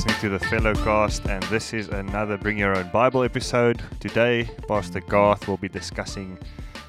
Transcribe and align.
listening 0.00 0.20
to 0.20 0.38
the 0.38 0.46
Fellowcast, 0.46 1.28
and 1.28 1.42
this 1.50 1.74
is 1.74 1.88
another 1.88 2.38
Bring 2.38 2.56
Your 2.56 2.74
Own 2.74 2.88
Bible 2.88 3.22
episode. 3.22 3.82
Today, 4.00 4.48
Pastor 4.66 5.00
Garth 5.00 5.46
will 5.46 5.58
be 5.58 5.68
discussing 5.68 6.38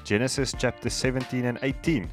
Genesis 0.02 0.54
chapter 0.58 0.88
17 0.88 1.44
and 1.44 1.58
18, 1.62 2.08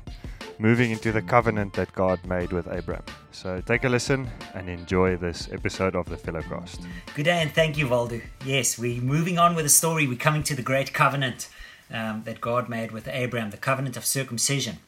moving 0.57 0.91
into 0.91 1.13
the 1.13 1.21
covenant 1.21 1.71
that 1.71 1.93
God 1.93 2.19
made 2.25 2.51
with 2.51 2.67
Abraham. 2.69 3.05
So 3.31 3.61
take 3.61 3.85
a 3.85 3.89
listen 3.89 4.29
and 4.53 4.67
enjoy 4.67 5.15
this 5.15 5.47
episode 5.53 5.95
of 5.95 6.09
the 6.09 6.17
Fellowcast. 6.17 6.85
Good 7.15 7.23
day 7.23 7.41
and 7.43 7.51
thank 7.53 7.77
you, 7.77 7.87
Valdu. 7.87 8.21
Yes, 8.45 8.77
we're 8.77 9.01
moving 9.01 9.39
on 9.39 9.55
with 9.55 9.63
the 9.63 9.69
story. 9.69 10.05
We're 10.05 10.17
coming 10.17 10.43
to 10.43 10.53
the 10.53 10.63
great 10.63 10.91
covenant 10.91 11.47
um, 11.93 12.23
that 12.25 12.41
God 12.41 12.67
made 12.67 12.91
with 12.91 13.07
Abraham, 13.07 13.51
the 13.51 13.57
covenant 13.57 13.95
of 13.95 14.03
circumcision. 14.03 14.79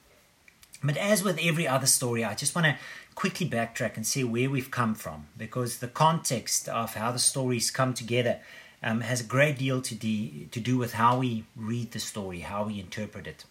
But 0.83 0.97
as 0.97 1.23
with 1.23 1.39
every 1.41 1.67
other 1.67 1.85
story, 1.85 2.25
I 2.25 2.33
just 2.33 2.55
want 2.55 2.65
to 2.65 2.75
quickly 3.15 3.49
backtrack 3.49 3.95
and 3.95 4.05
see 4.05 4.23
where 4.23 4.49
we've 4.49 4.71
come 4.71 4.95
from 4.95 5.27
because 5.37 5.77
the 5.77 5.87
context 5.87 6.67
of 6.69 6.95
how 6.95 7.11
the 7.11 7.19
stories 7.19 7.71
come 7.71 7.93
together 7.93 8.39
um, 8.83 9.01
has 9.01 9.21
a 9.21 9.25
great 9.25 9.57
deal 9.57 9.81
to, 9.81 9.95
de- 9.95 10.47
to 10.51 10.59
do 10.59 10.77
with 10.77 10.93
how 10.93 11.19
we 11.19 11.43
read 11.55 11.91
the 11.91 11.99
story, 11.99 12.39
how 12.39 12.63
we 12.63 12.79
interpret 12.79 13.27
it. 13.27 13.45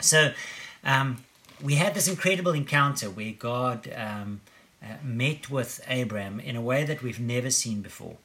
So, 0.00 0.32
um, 0.84 1.24
we 1.62 1.76
had 1.76 1.94
this 1.94 2.08
incredible 2.08 2.52
encounter 2.52 3.08
where 3.08 3.32
God 3.32 3.90
um, 3.96 4.40
uh, 4.82 4.96
met 5.02 5.50
with 5.50 5.80
Abraham 5.88 6.40
in 6.40 6.56
a 6.56 6.60
way 6.60 6.84
that 6.84 7.02
we've 7.02 7.20
never 7.20 7.50
seen 7.50 7.80
before. 7.80 8.16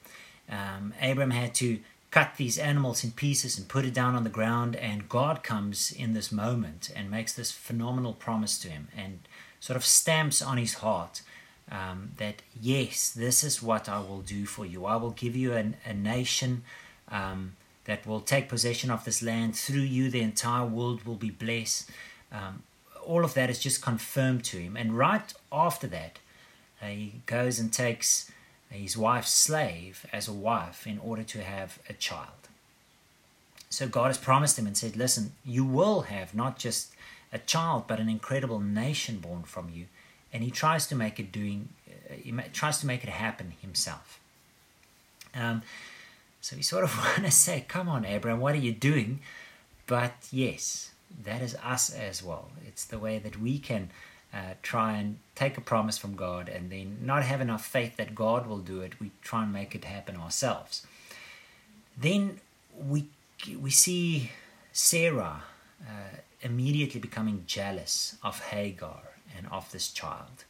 Um, 0.50 0.92
Abraham 1.00 1.30
had 1.30 1.54
to 1.54 1.78
cut 2.10 2.34
these 2.36 2.58
animals 2.58 3.04
in 3.04 3.12
pieces 3.12 3.56
and 3.56 3.68
put 3.68 3.84
it 3.84 3.94
down 3.94 4.14
on 4.16 4.24
the 4.24 4.30
ground, 4.30 4.74
and 4.76 5.08
God 5.08 5.42
comes 5.42 5.92
in 5.92 6.12
this 6.12 6.32
moment 6.32 6.90
and 6.94 7.10
makes 7.10 7.32
this 7.32 7.52
phenomenal 7.52 8.12
promise 8.12 8.58
to 8.58 8.68
him 8.68 8.88
and 8.96 9.20
sort 9.60 9.76
of 9.76 9.84
stamps 9.84 10.42
on 10.42 10.56
his 10.58 10.74
heart 10.74 11.22
um, 11.70 12.12
that, 12.16 12.42
yes, 12.60 13.10
this 13.10 13.44
is 13.44 13.62
what 13.62 13.88
I 13.88 14.00
will 14.00 14.22
do 14.22 14.44
for 14.46 14.66
you. 14.66 14.86
I 14.86 14.96
will 14.96 15.12
give 15.12 15.36
you 15.36 15.52
an, 15.52 15.76
a 15.84 15.94
nation 15.94 16.62
um, 17.08 17.56
that 17.84 18.06
will 18.06 18.20
take 18.20 18.48
possession 18.48 18.90
of 18.90 19.04
this 19.04 19.22
land. 19.22 19.56
Through 19.56 19.80
you, 19.80 20.10
the 20.10 20.22
entire 20.22 20.66
world 20.66 21.04
will 21.04 21.14
be 21.14 21.30
blessed. 21.30 21.88
Um, 22.32 22.64
all 23.04 23.24
of 23.24 23.34
that 23.34 23.50
is 23.50 23.58
just 23.58 23.82
confirmed 23.82 24.44
to 24.44 24.58
him. 24.58 24.76
And 24.76 24.96
right 24.96 25.32
after 25.52 25.86
that, 25.88 26.18
uh, 26.82 26.86
he 26.86 27.22
goes 27.26 27.58
and 27.58 27.72
takes 27.72 28.30
his 28.70 28.96
wife's 28.96 29.32
slave 29.32 30.06
as 30.12 30.28
a 30.28 30.32
wife 30.32 30.86
in 30.86 30.98
order 30.98 31.22
to 31.22 31.42
have 31.42 31.78
a 31.88 31.92
child. 31.92 32.48
So 33.68 33.86
God 33.86 34.08
has 34.08 34.18
promised 34.18 34.58
him 34.58 34.66
and 34.66 34.76
said, 34.76 34.96
Listen, 34.96 35.32
you 35.44 35.64
will 35.64 36.02
have 36.02 36.34
not 36.34 36.58
just 36.58 36.92
a 37.32 37.38
child, 37.38 37.84
but 37.86 38.00
an 38.00 38.08
incredible 38.08 38.60
nation 38.60 39.18
born 39.18 39.42
from 39.42 39.70
you. 39.70 39.86
And 40.32 40.42
he 40.42 40.50
tries 40.50 40.86
to 40.88 40.94
make 40.94 41.18
it 41.18 41.32
doing, 41.32 41.68
uh, 41.88 42.14
he 42.14 42.32
tries 42.52 42.78
to 42.80 42.86
make 42.86 43.02
it 43.02 43.10
happen 43.10 43.52
himself. 43.60 44.20
Um, 45.34 45.62
so 46.40 46.56
we 46.56 46.62
sort 46.62 46.84
of 46.84 46.96
want 46.98 47.24
to 47.24 47.30
say, 47.30 47.64
Come 47.66 47.88
on, 47.88 48.04
Abraham, 48.04 48.40
what 48.40 48.54
are 48.54 48.58
you 48.58 48.72
doing? 48.72 49.20
But 49.86 50.12
yes, 50.30 50.90
that 51.24 51.42
is 51.42 51.56
us 51.64 51.92
as 51.92 52.22
well. 52.22 52.50
It's 52.66 52.84
the 52.84 52.98
way 52.98 53.18
that 53.18 53.40
we 53.40 53.58
can 53.58 53.90
uh, 54.32 54.54
try 54.62 54.92
and 54.92 55.18
take 55.34 55.58
a 55.58 55.60
promise 55.60 55.98
from 55.98 56.14
God 56.14 56.48
and 56.48 56.70
then 56.70 56.98
not 57.02 57.24
have 57.24 57.40
enough 57.40 57.64
faith 57.64 57.96
that 57.96 58.14
God 58.14 58.46
will 58.46 58.58
do 58.58 58.80
it. 58.80 59.00
We 59.00 59.10
try 59.22 59.42
and 59.42 59.52
make 59.52 59.74
it 59.74 59.84
happen 59.84 60.16
ourselves. 60.16 60.86
Then 61.96 62.40
we 62.78 63.06
we 63.60 63.70
see 63.70 64.30
Sarah 64.72 65.42
uh, 65.82 66.18
immediately 66.42 67.00
becoming 67.00 67.44
jealous 67.46 68.16
of 68.22 68.40
Hagar 68.40 69.02
and 69.36 69.46
of 69.50 69.70
this 69.72 69.90
child. 69.90 70.44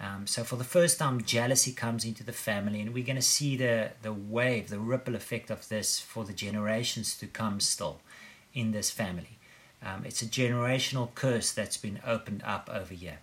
Um, 0.00 0.26
so 0.26 0.42
for 0.42 0.56
the 0.56 0.64
first 0.64 0.98
time, 0.98 1.22
jealousy 1.22 1.72
comes 1.72 2.04
into 2.04 2.24
the 2.24 2.32
family, 2.32 2.80
and 2.80 2.92
we're 2.92 3.04
going 3.04 3.16
to 3.16 3.22
see 3.22 3.56
the 3.56 3.92
the 4.02 4.12
wave, 4.12 4.68
the 4.68 4.80
ripple 4.80 5.14
effect 5.14 5.50
of 5.50 5.68
this 5.68 6.00
for 6.00 6.24
the 6.24 6.32
generations 6.32 7.16
to 7.18 7.26
come 7.26 7.60
still 7.60 8.00
in 8.52 8.72
this 8.72 8.90
family. 8.90 9.38
Um, 9.84 10.04
it's 10.04 10.22
a 10.22 10.26
generational 10.26 11.14
curse 11.14 11.52
that's 11.52 11.76
been 11.76 12.00
opened 12.06 12.42
up 12.44 12.68
over 12.72 12.94
here. 12.94 13.18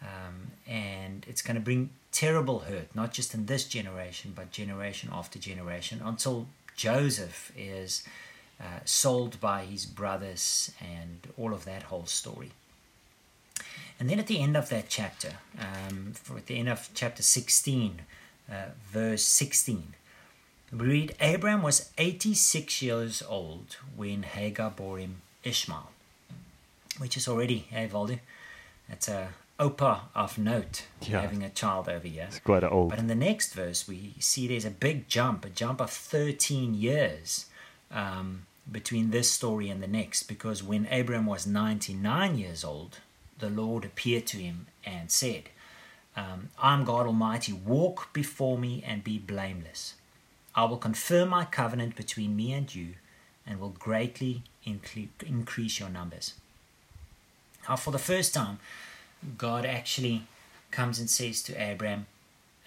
Um, 0.00 0.52
and 0.66 1.24
it's 1.28 1.42
going 1.42 1.54
to 1.54 1.60
bring 1.60 1.90
terrible 2.10 2.60
hurt, 2.60 2.94
not 2.94 3.12
just 3.12 3.34
in 3.34 3.46
this 3.46 3.64
generation, 3.64 4.32
but 4.34 4.50
generation 4.50 5.10
after 5.12 5.38
generation, 5.38 6.00
until 6.04 6.48
Joseph 6.76 7.52
is 7.56 8.02
uh, 8.60 8.80
sold 8.84 9.40
by 9.40 9.64
his 9.64 9.86
brothers 9.86 10.70
and 10.80 11.32
all 11.36 11.52
of 11.52 11.64
that 11.64 11.84
whole 11.84 12.06
story. 12.06 12.50
And 13.98 14.08
then 14.10 14.18
at 14.18 14.26
the 14.26 14.40
end 14.40 14.56
of 14.56 14.68
that 14.70 14.88
chapter, 14.88 15.34
um, 15.58 16.12
for 16.14 16.36
at 16.36 16.46
the 16.46 16.58
end 16.58 16.68
of 16.68 16.90
chapter 16.94 17.22
16, 17.22 18.02
uh, 18.50 18.54
verse 18.90 19.22
16, 19.24 19.94
we 20.72 20.86
read 20.86 21.14
Abraham 21.20 21.62
was 21.62 21.90
86 21.98 22.82
years 22.82 23.22
old 23.28 23.76
when 23.94 24.22
Hagar 24.22 24.70
bore 24.70 24.98
him 24.98 25.22
Ishmael, 25.44 25.90
which 26.98 27.16
is 27.16 27.28
already, 27.28 27.66
hey 27.70 27.88
Valdi, 27.88 28.20
that's 28.88 29.08
a 29.08 29.28
opa 29.60 30.00
of 30.14 30.38
note 30.38 30.86
Yeah. 31.02 31.20
having 31.20 31.42
a 31.42 31.50
child 31.50 31.88
over 31.88 32.08
here. 32.08 32.24
It's 32.28 32.40
quite 32.40 32.64
old. 32.64 32.90
But 32.90 32.98
in 32.98 33.06
the 33.06 33.14
next 33.14 33.52
verse, 33.54 33.86
we 33.86 34.14
see 34.18 34.48
there's 34.48 34.64
a 34.64 34.70
big 34.70 35.08
jump, 35.08 35.44
a 35.44 35.50
jump 35.50 35.80
of 35.80 35.90
13 35.90 36.74
years 36.74 37.46
um, 37.92 38.46
between 38.70 39.10
this 39.10 39.30
story 39.30 39.68
and 39.68 39.82
the 39.82 39.86
next, 39.86 40.24
because 40.24 40.62
when 40.62 40.86
Abram 40.86 41.26
was 41.26 41.46
99 41.46 42.38
years 42.38 42.64
old, 42.64 42.98
the 43.38 43.50
Lord 43.50 43.84
appeared 43.84 44.26
to 44.28 44.38
him 44.38 44.66
and 44.84 45.10
said, 45.10 45.50
um, 46.16 46.50
I'm 46.58 46.84
God 46.84 47.06
Almighty, 47.06 47.52
walk 47.52 48.12
before 48.12 48.58
me 48.58 48.84
and 48.86 49.02
be 49.02 49.18
blameless. 49.18 49.94
I 50.54 50.64
will 50.64 50.76
confirm 50.76 51.30
my 51.30 51.44
covenant 51.44 51.96
between 51.96 52.36
me 52.36 52.52
and 52.52 52.72
you 52.74 52.94
and 53.46 53.58
will 53.58 53.70
greatly 53.70 54.42
incre- 54.66 55.08
increase 55.26 55.80
your 55.80 55.88
numbers. 55.88 56.34
Now, 57.68 57.76
for 57.76 57.90
the 57.90 57.98
first 57.98 58.34
time, 58.34 58.58
God 59.38 59.64
actually 59.64 60.26
comes 60.70 60.98
and 60.98 61.08
says 61.08 61.42
to 61.44 61.54
Abraham, 61.54 62.06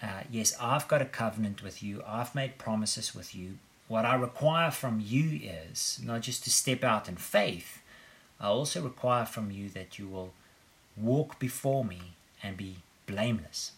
uh, 0.02 0.22
Yes, 0.30 0.54
I've 0.60 0.88
got 0.88 1.02
a 1.02 1.06
covenant 1.06 1.62
with 1.62 1.82
you, 1.82 2.02
I've 2.06 2.34
made 2.34 2.58
promises 2.58 3.14
with 3.14 3.34
you. 3.34 3.58
What 3.88 4.04
I 4.04 4.14
require 4.14 4.70
from 4.70 5.00
you 5.04 5.40
is 5.42 6.00
not 6.02 6.22
just 6.22 6.44
to 6.44 6.50
step 6.50 6.82
out 6.82 7.08
in 7.08 7.16
faith, 7.16 7.82
I 8.40 8.46
also 8.46 8.82
require 8.82 9.24
from 9.24 9.50
you 9.50 9.68
that 9.70 9.98
you 9.98 10.08
will 10.08 10.32
walk 10.96 11.38
before 11.38 11.84
me 11.84 12.14
and 12.42 12.56
be 12.56 12.76
blameless. 13.06 13.72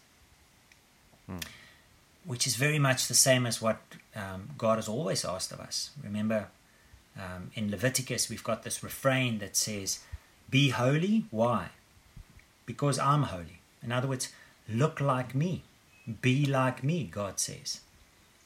Which 2.25 2.47
is 2.47 2.55
very 2.55 2.79
much 2.79 3.07
the 3.07 3.13
same 3.13 3.45
as 3.45 3.61
what 3.61 3.79
um, 4.15 4.49
God 4.57 4.77
has 4.77 4.87
always 4.87 5.23
asked 5.23 5.51
of 5.51 5.59
us. 5.59 5.91
Remember, 6.03 6.47
um, 7.17 7.51
in 7.53 7.69
Leviticus, 7.69 8.29
we've 8.29 8.43
got 8.43 8.63
this 8.63 8.83
refrain 8.83 9.39
that 9.39 9.55
says, 9.55 9.99
Be 10.49 10.69
holy. 10.69 11.25
Why? 11.29 11.69
Because 12.65 12.97
I'm 12.99 13.23
holy. 13.23 13.59
In 13.83 13.91
other 13.91 14.07
words, 14.07 14.29
look 14.67 14.99
like 14.99 15.35
me. 15.35 15.63
Be 16.21 16.45
like 16.45 16.83
me, 16.83 17.03
God 17.05 17.39
says. 17.39 17.81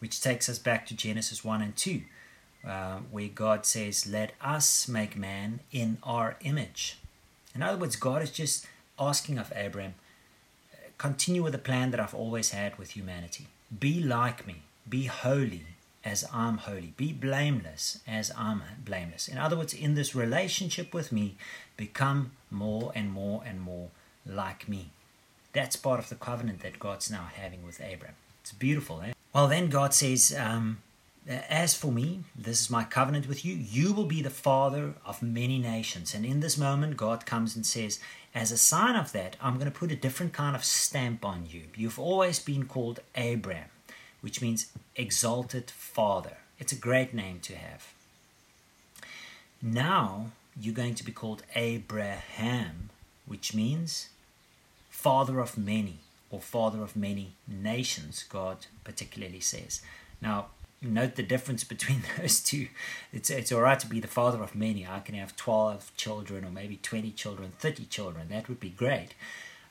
Which 0.04 0.20
takes 0.20 0.50
us 0.50 0.60
back 0.60 0.86
to 0.88 0.94
Genesis 0.98 1.46
1 1.46 1.62
and 1.62 1.78
2, 1.78 2.02
uh, 2.68 2.98
where 3.10 3.30
God 3.30 3.66
says, 3.66 4.06
Let 4.06 4.34
us 4.42 4.90
make 4.90 5.16
man 5.16 5.62
in 5.72 5.98
our 6.04 6.36
image. 6.42 6.98
In 7.56 7.62
other 7.62 7.78
words, 7.78 7.96
God 7.96 8.22
is 8.22 8.30
just 8.30 8.68
asking 9.00 9.38
of 9.38 9.54
Abraham, 9.56 9.94
continue 10.98 11.42
with 11.42 11.54
the 11.54 11.58
plan 11.58 11.92
that 11.92 12.02
I've 12.02 12.14
always 12.14 12.50
had 12.50 12.78
with 12.78 12.98
humanity. 12.98 13.48
Be 13.80 14.04
like 14.04 14.46
me. 14.46 14.64
Be 14.90 15.06
holy 15.06 15.68
as 16.04 16.26
I'm 16.34 16.58
holy. 16.58 16.94
Be 16.98 17.14
blameless 17.14 18.00
as 18.06 18.30
I'm 18.38 18.62
blameless. 18.84 19.30
In 19.30 19.38
other 19.38 19.56
words, 19.56 19.74
in 19.74 19.96
this 19.96 20.14
relationship 20.14 20.94
with 20.94 21.14
me, 21.14 21.38
become 21.78 22.34
more 22.52 22.92
and 22.94 23.10
more 23.10 23.42
and 23.46 23.62
more 23.62 23.88
like 24.26 24.68
me. 24.68 24.90
That's 25.54 25.78
part 25.78 26.02
of 26.02 26.10
the 26.10 26.16
covenant 26.16 26.60
that 26.60 26.78
God's 26.78 27.10
now 27.10 27.30
having 27.34 27.66
with 27.66 27.80
Abraham. 27.80 28.18
It's 28.42 28.52
beautiful, 28.52 29.02
eh? 29.02 29.14
Well, 29.34 29.48
then 29.48 29.70
God 29.70 29.94
says, 29.94 30.36
um, 30.38 30.78
As 31.28 31.74
for 31.74 31.92
me, 31.92 32.24
this 32.36 32.62
is 32.62 32.70
my 32.70 32.84
covenant 32.84 33.28
with 33.28 33.44
you. 33.44 33.56
You 33.56 33.92
will 33.92 34.06
be 34.06 34.22
the 34.22 34.30
father 34.30 34.94
of 35.06 35.24
many 35.24 35.58
nations. 35.58 36.14
And 36.14 36.24
in 36.26 36.40
this 36.40 36.58
moment, 36.58 36.98
God 36.98 37.26
comes 37.26 37.56
and 37.56 37.66
says, 37.66 38.00
As 38.36 38.52
a 38.52 38.58
sign 38.58 38.96
of 38.96 39.12
that, 39.14 39.36
I'm 39.42 39.56
going 39.56 39.72
to 39.72 39.80
put 39.80 39.92
a 39.92 39.96
different 39.96 40.34
kind 40.34 40.56
of 40.56 40.64
stamp 40.64 41.26
on 41.26 41.48
you. 41.50 41.64
You've 41.76 42.00
always 42.00 42.40
been 42.40 42.68
called 42.68 43.00
Abram, 43.16 43.70
which 44.22 44.40
means 44.40 44.68
exalted 44.96 45.72
father. 45.72 46.38
It's 46.60 46.74
a 46.74 46.78
great 46.78 47.14
name 47.14 47.40
to 47.42 47.56
have. 47.56 47.92
Now 49.62 50.28
you're 50.60 50.76
going 50.76 50.96
to 50.96 51.04
be 51.04 51.12
called 51.12 51.42
Abraham, 51.56 52.90
which 53.26 53.56
means 53.56 54.10
father 54.92 55.40
of 55.40 55.58
many 55.58 56.03
or 56.34 56.42
father 56.42 56.82
of 56.82 56.96
many 56.96 57.36
nations, 57.48 58.26
God 58.28 58.66
particularly 58.84 59.40
says. 59.40 59.82
Now, 60.20 60.48
note 60.82 61.16
the 61.16 61.24
difference 61.24 61.64
between 61.64 62.02
those 62.18 62.42
two. 62.42 62.68
It's, 63.14 63.30
it's 63.30 63.52
all 63.52 63.62
right 63.62 63.80
to 63.80 63.88
be 63.88 64.00
the 64.00 64.08
father 64.08 64.42
of 64.42 64.56
many. 64.56 64.86
I 64.88 65.00
can 65.00 65.16
have 65.16 65.38
12 65.38 65.96
children 65.96 66.44
or 66.44 66.50
maybe 66.50 66.78
20 66.78 67.12
children, 67.12 67.52
30 67.60 67.86
children. 67.86 68.30
That 68.30 68.50
would 68.50 68.60
be 68.60 68.72
great. 68.72 69.14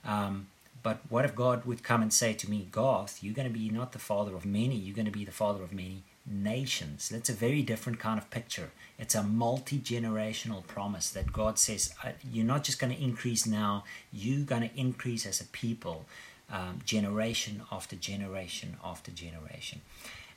Um, 0.04 0.46
But 0.82 0.98
what 1.08 1.24
if 1.24 1.34
God 1.34 1.64
would 1.64 1.82
come 1.82 2.02
and 2.02 2.12
say 2.12 2.32
to 2.34 2.50
me, 2.50 2.68
Garth, 2.70 3.22
you're 3.22 3.34
going 3.34 3.52
to 3.52 3.58
be 3.58 3.68
not 3.70 3.92
the 3.92 3.98
father 4.10 4.34
of 4.34 4.44
many, 4.44 4.76
you're 4.76 4.96
going 5.00 5.12
to 5.12 5.18
be 5.20 5.24
the 5.24 5.40
father 5.42 5.62
of 5.62 5.72
many 5.72 6.02
nations. 6.26 7.08
That's 7.08 7.30
a 7.30 7.44
very 7.46 7.62
different 7.62 7.98
kind 7.98 8.18
of 8.18 8.30
picture. 8.30 8.70
It's 8.98 9.14
a 9.14 9.22
multi 9.22 9.78
generational 9.78 10.66
promise 10.66 11.10
that 11.10 11.32
God 11.32 11.58
says, 11.58 11.94
You're 12.32 12.52
not 12.54 12.64
just 12.64 12.80
going 12.80 12.94
to 12.94 13.02
increase 13.02 13.46
now, 13.46 13.84
you're 14.12 14.44
going 14.44 14.68
to 14.68 14.76
increase 14.76 15.24
as 15.26 15.40
a 15.40 15.44
people, 15.46 16.06
um, 16.52 16.80
generation 16.84 17.62
after 17.72 17.96
generation 17.96 18.76
after 18.84 19.10
generation. 19.10 19.80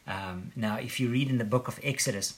Um, 0.08 0.52
now, 0.56 0.78
if 0.78 1.00
you 1.00 1.10
read 1.10 1.30
in 1.30 1.38
the 1.38 1.44
book 1.44 1.68
of 1.68 1.80
Exodus, 1.84 2.38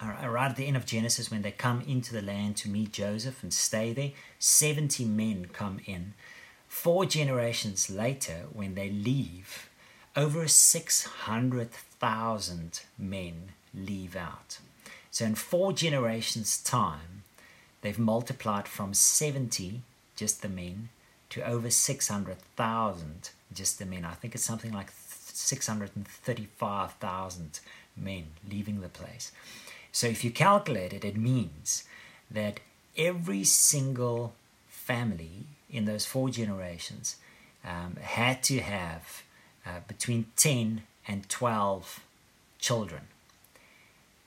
right 0.00 0.50
at 0.50 0.56
the 0.56 0.66
end 0.66 0.76
of 0.76 0.86
Genesis, 0.86 1.30
when 1.30 1.42
they 1.42 1.50
come 1.50 1.82
into 1.86 2.12
the 2.12 2.22
land 2.22 2.56
to 2.58 2.68
meet 2.68 2.92
Joseph 2.92 3.42
and 3.42 3.52
stay 3.52 3.92
there, 3.92 4.12
70 4.38 5.04
men 5.04 5.48
come 5.52 5.80
in. 5.86 6.14
Four 6.68 7.06
generations 7.06 7.90
later, 7.90 8.44
when 8.52 8.74
they 8.74 8.90
leave, 8.90 9.68
over 10.14 10.46
600,000 10.46 12.80
men 12.98 13.48
leave 13.74 14.14
out. 14.16 14.58
So, 15.10 15.24
in 15.24 15.34
four 15.34 15.72
generations' 15.72 16.62
time, 16.62 17.24
they've 17.80 17.98
multiplied 17.98 18.68
from 18.68 18.92
70, 18.92 19.80
just 20.14 20.42
the 20.42 20.48
men, 20.48 20.90
to 21.30 21.46
over 21.46 21.70
600,000, 21.70 23.30
just 23.52 23.78
the 23.78 23.86
men. 23.86 24.04
I 24.04 24.12
think 24.12 24.34
it's 24.34 24.44
something 24.44 24.72
like 24.72 24.92
635,000 24.96 27.60
men 27.96 28.24
leaving 28.48 28.80
the 28.80 28.88
place. 28.88 29.32
So 29.92 30.06
if 30.06 30.24
you 30.24 30.30
calculate 30.30 30.92
it, 30.92 31.04
it 31.04 31.16
means 31.16 31.84
that 32.30 32.60
every 32.96 33.44
single 33.44 34.34
family 34.68 35.46
in 35.70 35.84
those 35.84 36.06
four 36.06 36.30
generations 36.30 37.16
um, 37.64 37.96
had 38.00 38.42
to 38.44 38.60
have 38.60 39.22
uh, 39.66 39.80
between 39.88 40.26
10 40.36 40.82
and 41.08 41.28
12 41.28 42.00
children 42.58 43.02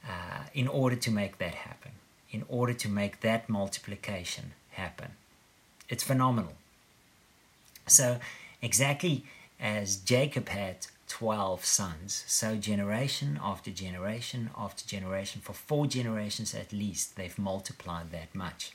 uh, 0.05 0.43
in 0.53 0.67
order 0.67 0.95
to 0.95 1.11
make 1.11 1.37
that 1.37 1.55
happen, 1.55 1.91
in 2.31 2.43
order 2.47 2.73
to 2.73 2.89
make 2.89 3.21
that 3.21 3.49
multiplication 3.49 4.51
happen. 4.71 5.11
It's 5.87 6.03
phenomenal. 6.03 6.53
So, 7.89 8.19
exactly 8.61 9.25
as 9.59 9.97
Jacob 9.97 10.49
had 10.49 10.87
12 11.07 11.65
sons. 11.65 12.23
So, 12.27 12.55
generation 12.55 13.39
after 13.43 13.71
generation 13.71 14.49
after 14.57 14.87
generation, 14.87 15.41
for 15.41 15.53
four 15.53 15.87
generations 15.87 16.55
at 16.55 16.71
least, 16.71 17.15
they've 17.15 17.37
multiplied 17.37 18.11
that 18.11 18.33
much. 18.33 18.71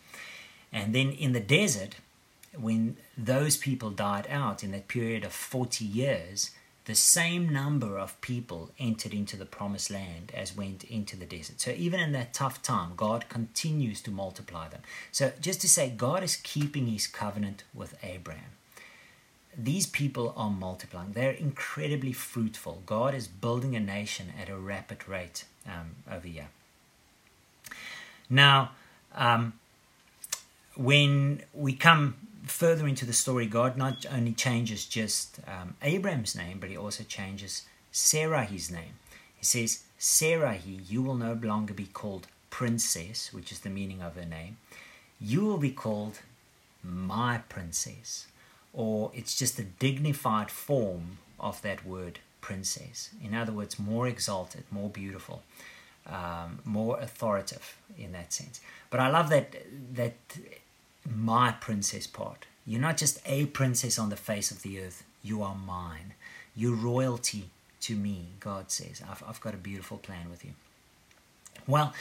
And 0.72 0.94
then 0.94 1.10
in 1.10 1.32
the 1.32 1.40
desert, 1.40 1.96
when 2.58 2.96
those 3.16 3.56
people 3.56 3.90
died 3.90 4.26
out 4.28 4.62
in 4.62 4.72
that 4.72 4.88
period 4.88 5.24
of 5.24 5.32
40 5.32 5.84
years, 5.84 6.50
the 6.84 6.94
same 6.94 7.48
number 7.48 7.98
of 7.98 8.20
people 8.20 8.70
entered 8.78 9.14
into 9.14 9.36
the 9.36 9.46
promised 9.46 9.90
land 9.90 10.32
as 10.34 10.56
went 10.56 10.84
into 10.84 11.16
the 11.16 11.24
desert. 11.24 11.60
So 11.60 11.70
even 11.70 11.98
in 11.98 12.12
that 12.12 12.34
tough 12.34 12.60
time, 12.60 12.92
God 12.96 13.28
continues 13.28 14.02
to 14.02 14.10
multiply 14.10 14.68
them. 14.68 14.82
So 15.10 15.32
just 15.40 15.60
to 15.62 15.68
say, 15.68 15.88
God 15.88 16.22
is 16.22 16.36
keeping 16.36 16.86
his 16.86 17.06
covenant 17.06 17.64
with 17.72 17.96
Abraham 18.02 18.50
these 19.56 19.86
people 19.86 20.32
are 20.36 20.50
multiplying. 20.50 21.12
They're 21.12 21.32
incredibly 21.32 22.12
fruitful. 22.12 22.82
God 22.86 23.14
is 23.14 23.26
building 23.26 23.76
a 23.76 23.80
nation 23.80 24.32
at 24.40 24.48
a 24.48 24.56
rapid 24.56 25.08
rate 25.08 25.44
um, 25.66 25.96
over 26.10 26.26
here. 26.26 26.48
Now, 28.28 28.72
um, 29.14 29.54
when 30.76 31.42
we 31.52 31.74
come 31.74 32.16
further 32.46 32.86
into 32.86 33.06
the 33.06 33.12
story, 33.12 33.46
God 33.46 33.76
not 33.76 34.04
only 34.10 34.32
changes 34.32 34.84
just 34.86 35.40
um, 35.46 35.76
Abraham's 35.82 36.34
name, 36.36 36.58
but 36.58 36.70
he 36.70 36.76
also 36.76 37.04
changes 37.04 37.62
Sarah 37.92 38.44
his 38.44 38.70
name. 38.70 38.94
He 39.36 39.44
says, 39.44 39.84
Sarah, 39.98 40.54
he, 40.54 40.80
you 40.88 41.02
will 41.02 41.14
no 41.14 41.34
longer 41.34 41.74
be 41.74 41.86
called 41.86 42.26
princess, 42.50 43.32
which 43.32 43.52
is 43.52 43.60
the 43.60 43.70
meaning 43.70 44.02
of 44.02 44.16
her 44.16 44.24
name. 44.24 44.56
You 45.20 45.44
will 45.44 45.58
be 45.58 45.70
called 45.70 46.20
my 46.82 47.38
princess 47.48 48.26
or 48.74 49.10
it's 49.14 49.34
just 49.36 49.58
a 49.58 49.64
dignified 49.64 50.50
form 50.50 51.18
of 51.38 51.62
that 51.62 51.86
word 51.86 52.18
princess. 52.40 53.10
In 53.22 53.34
other 53.34 53.52
words, 53.52 53.78
more 53.78 54.06
exalted, 54.06 54.64
more 54.70 54.90
beautiful, 54.90 55.42
um, 56.06 56.58
more 56.64 56.98
authoritative 57.00 57.76
in 57.96 58.12
that 58.12 58.32
sense. 58.32 58.60
But 58.90 59.00
I 59.00 59.08
love 59.08 59.30
that 59.30 59.54
that 59.94 60.16
my 61.08 61.52
princess 61.52 62.06
part. 62.06 62.46
You're 62.66 62.80
not 62.80 62.96
just 62.96 63.20
a 63.26 63.46
princess 63.46 63.98
on 63.98 64.08
the 64.08 64.16
face 64.16 64.50
of 64.50 64.62
the 64.62 64.80
earth. 64.80 65.04
You 65.22 65.42
are 65.42 65.54
mine. 65.54 66.14
You're 66.56 66.74
royalty 66.74 67.50
to 67.82 67.94
me, 67.94 68.28
God 68.40 68.70
says. 68.70 69.02
I've, 69.08 69.22
I've 69.28 69.40
got 69.40 69.54
a 69.54 69.58
beautiful 69.58 69.98
plan 69.98 70.30
with 70.30 70.44
you. 70.44 70.52
Well, 71.66 71.92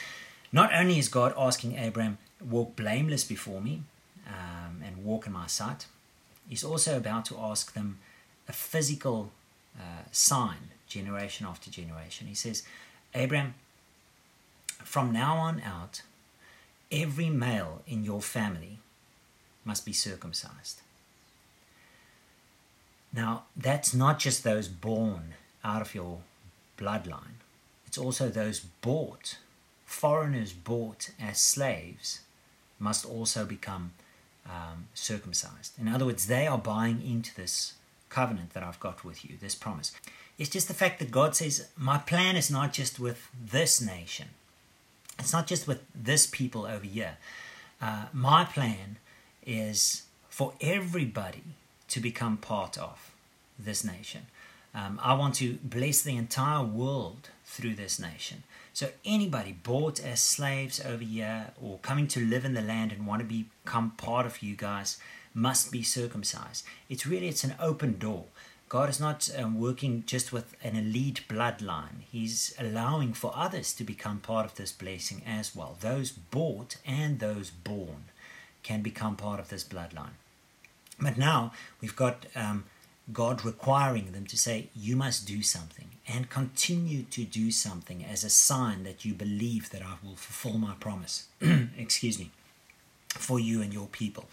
not 0.51 0.73
only 0.73 0.99
is 0.99 1.09
God 1.09 1.33
asking 1.37 1.77
Abraham, 1.77 2.17
walk 2.41 2.75
blameless 2.75 3.23
before 3.23 3.61
me 3.61 3.81
um, 4.27 4.81
and 4.85 5.03
walk 5.03 5.27
in 5.27 5.33
my 5.33 5.47
sight, 5.47 5.85
He's 6.47 6.63
also 6.63 6.97
about 6.97 7.25
to 7.25 7.37
ask 7.39 7.73
them 7.73 7.99
a 8.47 8.53
physical 8.53 9.31
uh, 9.79 10.03
sign, 10.11 10.69
generation 10.87 11.45
after 11.47 11.71
generation. 11.71 12.27
He 12.27 12.35
says, 12.35 12.63
Abraham, 13.15 13.55
from 14.83 15.11
now 15.11 15.37
on 15.37 15.61
out, 15.61 16.01
every 16.91 17.29
male 17.29 17.81
in 17.87 18.03
your 18.03 18.21
family 18.21 18.79
must 19.65 19.85
be 19.85 19.93
circumcised. 19.93 20.81
Now, 23.11 23.43
that's 23.55 23.93
not 23.93 24.19
just 24.19 24.43
those 24.43 24.67
born 24.67 25.35
out 25.63 25.81
of 25.81 25.95
your 25.95 26.19
bloodline, 26.77 27.39
it's 27.85 27.97
also 27.97 28.29
those 28.29 28.59
bought, 28.59 29.37
foreigners 29.85 30.51
bought 30.51 31.11
as 31.21 31.39
slaves, 31.39 32.21
must 32.79 33.05
also 33.05 33.45
become 33.45 33.91
um, 34.45 34.87
circumcised. 34.93 35.73
In 35.79 35.87
other 35.87 36.05
words, 36.05 36.27
they 36.27 36.47
are 36.47 36.57
buying 36.57 37.01
into 37.01 37.33
this 37.35 37.73
covenant 38.09 38.53
that 38.53 38.63
I've 38.63 38.79
got 38.79 39.03
with 39.03 39.25
you, 39.25 39.37
this 39.39 39.55
promise. 39.55 39.91
It's 40.37 40.49
just 40.49 40.67
the 40.67 40.73
fact 40.73 40.99
that 40.99 41.11
God 41.11 41.35
says, 41.35 41.67
My 41.77 41.97
plan 41.97 42.35
is 42.35 42.49
not 42.49 42.73
just 42.73 42.99
with 42.99 43.29
this 43.33 43.81
nation, 43.81 44.29
it's 45.19 45.33
not 45.33 45.47
just 45.47 45.67
with 45.67 45.81
this 45.93 46.27
people 46.27 46.65
over 46.65 46.85
here. 46.85 47.17
Uh, 47.81 48.05
my 48.13 48.45
plan 48.45 48.97
is 49.45 50.03
for 50.29 50.53
everybody 50.61 51.43
to 51.89 51.99
become 51.99 52.37
part 52.37 52.77
of 52.77 53.11
this 53.59 53.83
nation. 53.83 54.27
Um, 54.73 54.99
I 55.03 55.13
want 55.13 55.35
to 55.35 55.59
bless 55.63 56.01
the 56.01 56.15
entire 56.15 56.63
world 56.63 57.29
through 57.45 57.75
this 57.75 57.99
nation. 57.99 58.43
So 58.73 58.89
anybody 59.05 59.51
bought 59.51 60.03
as 60.03 60.19
slaves 60.19 60.81
over 60.83 61.03
here 61.03 61.51
or 61.61 61.77
coming 61.79 62.07
to 62.07 62.25
live 62.25 62.43
in 62.43 62.55
the 62.55 62.61
land 62.61 62.91
and 62.91 63.05
want 63.05 63.21
to 63.21 63.45
become 63.63 63.91
part 63.91 64.25
of 64.25 64.41
you 64.41 64.55
guys 64.55 64.97
must 65.33 65.71
be 65.71 65.83
circumcised. 65.83 66.65
It's 66.89 67.05
really 67.05 67.27
it's 67.27 67.43
an 67.43 67.55
open 67.59 67.99
door. 67.99 68.25
God 68.69 68.89
is 68.89 68.99
not 68.99 69.29
um, 69.37 69.59
working 69.59 70.03
just 70.07 70.33
with 70.33 70.55
an 70.63 70.75
elite 70.75 71.21
bloodline. 71.29 72.01
He's 72.11 72.55
allowing 72.59 73.13
for 73.13 73.31
others 73.35 73.71
to 73.73 73.83
become 73.83 74.19
part 74.19 74.47
of 74.47 74.55
this 74.55 74.71
blessing 74.71 75.21
as 75.27 75.55
well. 75.55 75.77
Those 75.79 76.11
bought 76.11 76.77
and 76.83 77.19
those 77.19 77.51
born 77.51 78.05
can 78.63 78.81
become 78.81 79.15
part 79.15 79.39
of 79.39 79.49
this 79.49 79.63
bloodline. 79.63 80.17
But 80.99 81.19
now 81.19 81.51
we've 81.81 81.95
got 81.95 82.25
um, 82.35 82.63
God 83.11 83.43
requiring 83.43 84.11
them 84.11 84.25
to 84.27 84.37
say, 84.37 84.69
You 84.75 84.95
must 84.95 85.27
do 85.27 85.41
something 85.41 85.89
and 86.07 86.29
continue 86.29 87.03
to 87.03 87.23
do 87.23 87.51
something 87.51 88.03
as 88.03 88.23
a 88.23 88.29
sign 88.29 88.83
that 88.83 89.03
you 89.03 89.13
believe 89.13 89.69
that 89.71 89.81
I 89.81 89.95
will 90.03 90.15
fulfill 90.15 90.57
my 90.59 90.73
promise. 90.79 91.27
Excuse 91.77 92.19
me. 92.19 92.31
For 93.09 93.39
you 93.39 93.61
and 93.61 93.73
your 93.73 93.87
people. 93.87 94.25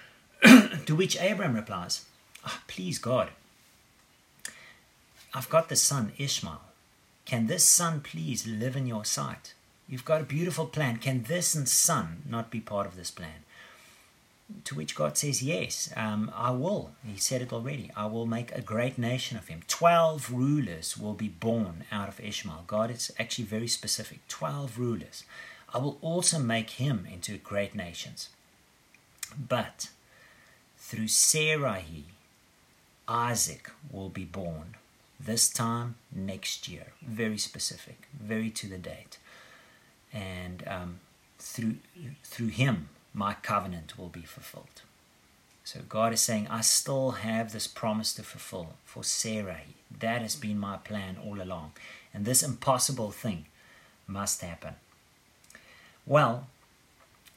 to 0.42 0.94
which 0.94 1.20
Abraham 1.20 1.54
replies, 1.54 2.04
oh, 2.46 2.60
Please, 2.66 2.98
God, 2.98 3.30
I've 5.32 5.48
got 5.48 5.68
the 5.68 5.76
son 5.76 6.12
Ishmael. 6.18 6.62
Can 7.24 7.46
this 7.46 7.64
son 7.64 8.00
please 8.00 8.46
live 8.46 8.74
in 8.74 8.86
your 8.86 9.04
sight? 9.04 9.52
You've 9.88 10.04
got 10.04 10.20
a 10.20 10.24
beautiful 10.24 10.66
plan. 10.66 10.96
Can 10.96 11.24
this 11.24 11.48
son 11.48 12.22
not 12.28 12.50
be 12.50 12.60
part 12.60 12.86
of 12.86 12.96
this 12.96 13.10
plan? 13.10 13.44
To 14.64 14.74
which 14.74 14.94
God 14.94 15.18
says, 15.18 15.42
Yes, 15.42 15.90
um, 15.94 16.30
I 16.34 16.50
will. 16.50 16.92
He 17.06 17.18
said 17.18 17.42
it 17.42 17.52
already. 17.52 17.90
I 17.94 18.06
will 18.06 18.26
make 18.26 18.50
a 18.52 18.62
great 18.62 18.96
nation 18.96 19.36
of 19.36 19.48
him. 19.48 19.62
Twelve 19.68 20.30
rulers 20.32 20.96
will 20.96 21.12
be 21.14 21.28
born 21.28 21.84
out 21.92 22.08
of 22.08 22.20
Ishmael. 22.20 22.64
God 22.66 22.90
is 22.90 23.12
actually 23.18 23.44
very 23.44 23.68
specific. 23.68 24.26
Twelve 24.28 24.78
rulers. 24.78 25.24
I 25.74 25.78
will 25.78 25.98
also 26.00 26.38
make 26.38 26.70
him 26.70 27.06
into 27.12 27.36
great 27.36 27.74
nations. 27.74 28.30
But 29.38 29.90
through 30.78 31.08
Sarai, 31.08 32.04
Isaac 33.06 33.70
will 33.90 34.08
be 34.08 34.24
born. 34.24 34.76
This 35.20 35.50
time 35.50 35.96
next 36.10 36.68
year. 36.68 36.92
Very 37.02 37.38
specific, 37.38 38.08
very 38.18 38.50
to 38.50 38.66
the 38.66 38.78
date. 38.78 39.18
And 40.12 40.64
um, 40.66 41.00
through, 41.38 41.76
through 42.24 42.48
him, 42.48 42.88
my 43.14 43.34
covenant 43.34 43.98
will 43.98 44.08
be 44.08 44.22
fulfilled. 44.22 44.82
So 45.64 45.80
God 45.86 46.12
is 46.12 46.22
saying, 46.22 46.48
I 46.48 46.62
still 46.62 47.10
have 47.10 47.52
this 47.52 47.66
promise 47.66 48.14
to 48.14 48.22
fulfill 48.22 48.74
for 48.84 49.04
Sarah. 49.04 49.60
That 50.00 50.22
has 50.22 50.34
been 50.34 50.58
my 50.58 50.78
plan 50.78 51.18
all 51.22 51.42
along. 51.42 51.72
And 52.14 52.24
this 52.24 52.42
impossible 52.42 53.10
thing 53.10 53.46
must 54.06 54.40
happen. 54.40 54.76
Well, 56.06 56.46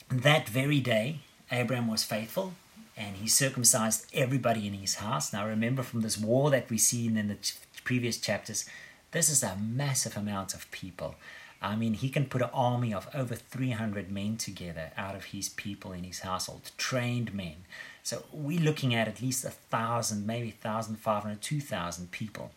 that 0.10 0.48
very 0.48 0.80
day, 0.80 1.20
Abraham 1.52 1.90
was 1.90 2.04
faithful 2.06 2.54
and 2.96 3.18
he 3.18 3.28
circumcised 3.28 4.06
everybody 4.14 4.68
in 4.68 4.74
his 4.74 4.96
house. 4.96 5.34
Now, 5.34 5.46
remember 5.46 5.84
from 5.84 6.02
this 6.02 6.18
war 6.18 6.50
that 6.52 6.70
we've 6.70 6.80
seen 6.80 7.18
in 7.18 7.28
the 7.28 7.38
previous 7.84 8.18
chapters, 8.18 8.66
this 9.12 9.30
is 9.30 9.44
a 9.44 9.58
massive 9.58 10.16
amount 10.16 10.54
of 10.54 10.72
people. 10.72 11.16
I 11.62 11.76
mean, 11.76 11.94
he 11.94 12.10
can 12.10 12.26
put 12.26 12.42
an 12.42 12.50
army 12.54 12.92
of 12.94 13.08
over 13.14 13.36
300 13.36 14.12
men 14.12 14.38
together 14.38 14.92
out 14.98 15.16
of 15.16 15.26
his 15.26 15.50
people 15.50 15.92
in 15.92 16.04
his 16.04 16.20
household, 16.20 16.72
trained 16.78 17.34
men. 17.36 17.66
So 18.02 18.24
we're 18.34 18.60
looking 18.60 18.96
at 18.96 19.08
at 19.08 19.22
least 19.22 19.46
a 19.46 19.52
thousand, 19.52 20.26
maybe 20.26 20.56
1,500, 20.60 21.40
2,000 21.40 22.12
people. 22.12 22.52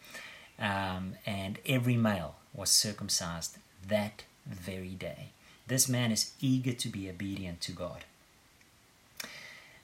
Um, 0.59 1.17
and 1.27 1.59
every 1.67 1.97
male 1.97 2.37
was 2.55 2.71
circumcised 2.71 3.59
that 3.87 4.23
very 4.47 4.95
day. 4.95 5.29
This 5.67 5.87
man 5.89 6.11
is 6.11 6.33
eager 6.41 6.73
to 6.73 6.89
be 6.89 7.11
obedient 7.11 7.61
to 7.63 7.73
God. 7.73 8.05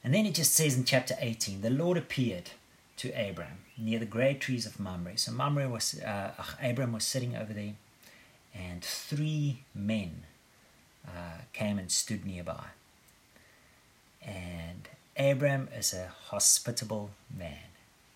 And 0.02 0.14
then 0.14 0.24
it 0.24 0.34
just 0.34 0.54
says 0.54 0.78
in 0.78 0.84
chapter 0.84 1.14
18 1.18 1.60
the 1.60 1.68
Lord 1.68 1.98
appeared 1.98 2.52
to 2.98 3.10
Abram 3.10 3.64
near 3.76 3.98
the 3.98 4.06
great 4.06 4.40
trees 4.40 4.64
of 4.64 4.80
Mamre. 4.80 5.18
So 5.18 5.32
Mamre 5.32 5.68
was, 5.68 6.00
uh, 6.00 6.32
Abram 6.62 6.92
was 6.92 7.04
sitting 7.04 7.36
over 7.36 7.52
there 7.52 7.74
and 8.54 8.82
three 8.82 9.62
men 9.74 10.24
uh, 11.06 11.42
came 11.52 11.78
and 11.78 11.90
stood 11.90 12.24
nearby. 12.24 12.64
And 14.22 14.88
Abram 15.16 15.68
is 15.76 15.92
a 15.92 16.10
hospitable 16.28 17.10
man. 17.36 17.70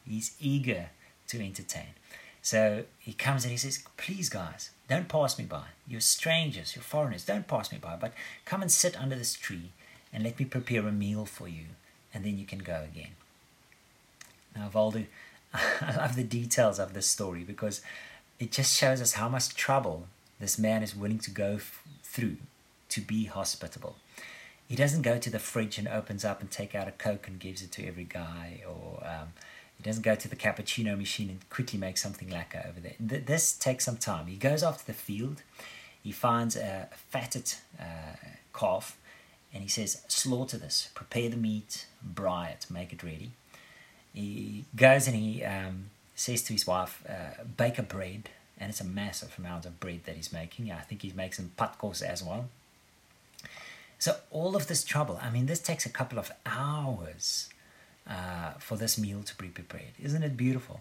He's 0.07 0.35
eager 0.41 0.91
to 1.29 1.45
entertain. 1.45 1.95
So 2.43 2.85
he 2.99 3.15
comes 3.15 3.45
and 3.45 3.53
he 3.53 3.57
says, 3.57 3.85
Please, 3.97 4.29
guys, 4.29 4.71
don't 4.89 5.09
pass 5.09 5.39
me 5.39 5.47
by. 5.47 5.65
You're 5.89 6.01
strangers, 6.01 6.77
you're 6.77 6.83
foreigners. 6.83 7.25
Don't 7.25 7.49
pass 7.49 7.73
me 7.73 7.79
by, 7.79 7.97
but 7.97 8.13
come 8.45 8.61
and 8.61 8.71
sit 8.71 9.01
under 9.01 9.17
this 9.17 9.35
tree 9.35 9.71
and 10.13 10.23
let 10.23 10.39
me 10.39 10.45
prepare 10.45 10.87
a 10.87 10.93
meal 10.93 11.25
for 11.25 11.49
you, 11.49 11.65
and 12.13 12.25
then 12.25 12.39
you 12.39 12.45
can 12.45 12.61
go 12.61 12.85
again. 12.85 13.13
Now, 14.55 14.69
Valdu, 14.69 15.07
I 15.55 15.97
love 15.97 16.17
the 16.17 16.23
details 16.23 16.79
of 16.79 16.95
this 16.95 17.09
story 17.09 17.43
because 17.45 17.81
it 18.39 18.53
just 18.53 18.77
shows 18.77 19.01
us 19.01 19.15
how 19.15 19.29
much 19.29 19.55
trouble 19.55 20.07
this 20.41 20.59
man 20.59 20.83
is 20.83 20.95
willing 20.95 21.19
to 21.21 21.31
go 21.31 21.55
f- 21.55 21.83
through 22.03 22.37
to 22.91 23.01
be 23.01 23.25
hospitable. 23.25 23.97
He 24.69 24.77
doesn't 24.77 25.03
go 25.03 25.19
to 25.19 25.31
the 25.31 25.39
fridge 25.39 25.79
and 25.79 25.87
opens 25.89 26.25
up 26.25 26.41
and 26.41 26.51
take 26.51 26.75
out 26.75 26.89
a 26.89 26.93
Coke 26.93 27.29
and 27.29 27.39
gives 27.39 27.63
it 27.63 27.71
to 27.73 27.87
every 27.87 28.05
guy, 28.05 28.63
or 28.67 29.03
um, 29.07 29.29
he 29.77 29.83
doesn't 29.83 30.03
go 30.03 30.15
to 30.15 30.29
the 30.29 30.37
cappuccino 30.37 30.97
machine 30.97 31.29
and 31.29 31.49
quickly 31.51 31.79
make 31.79 31.99
something 31.99 32.31
lacquer 32.31 32.65
over 32.69 32.81
there. 32.81 32.95
Th- 33.07 33.25
this 33.25 33.53
takes 33.53 33.85
some 33.85 33.97
time. 33.97 34.27
He 34.27 34.37
goes 34.37 34.63
off 34.63 34.79
to 34.79 34.87
the 34.87 34.95
field, 34.95 35.43
he 36.03 36.13
finds 36.13 36.57
a 36.57 36.89
fatted 37.11 37.55
uh, 37.79 38.17
calf, 38.55 38.97
and 39.53 39.63
he 39.63 39.69
says, 39.69 40.03
Slaughter 40.09 40.57
this, 40.57 40.91
prepare 40.95 41.29
the 41.29 41.37
meat, 41.37 41.87
braai 42.15 42.53
it, 42.53 42.67
make 42.71 42.93
it 42.93 43.03
ready. 43.03 43.33
He 44.13 44.65
goes 44.77 45.07
and 45.07 45.17
he 45.17 45.45
um, 45.45 45.91
says 46.15 46.43
to 46.45 46.53
his 46.53 46.67
wife, 46.67 47.03
uh, 47.09 47.45
Bake 47.57 47.79
a 47.79 47.83
bread 47.83 48.31
and 48.59 48.71
it's 48.71 48.81
a 48.81 48.85
massive 48.85 49.35
amount 49.39 49.67
of 49.67 49.81
bread 49.81 50.01
that 50.05 50.17
he's 50.17 50.33
making. 50.33 50.71
I 50.71 50.81
think 50.81 51.03
he 51.03 51.13
makes 51.15 51.37
some 51.37 51.53
patkos 51.59 52.03
as 52.03 52.23
well. 52.23 52.49
So 53.99 54.17
all 54.31 54.55
of 54.55 54.67
this 54.67 54.85
trouble, 54.85 55.19
I 55.23 55.31
mean, 55.31 55.47
this 55.47 55.61
takes 55.61 55.87
a 55.87 55.91
couple 55.91 56.19
of 56.19 56.31
hours 56.45 57.49
uh, 58.09 58.53
for 58.59 58.77
this 58.77 58.99
meal 58.99 59.23
to 59.23 59.37
be 59.37 59.49
prepared. 59.49 59.93
Isn't 60.03 60.23
it 60.23 60.37
beautiful? 60.37 60.81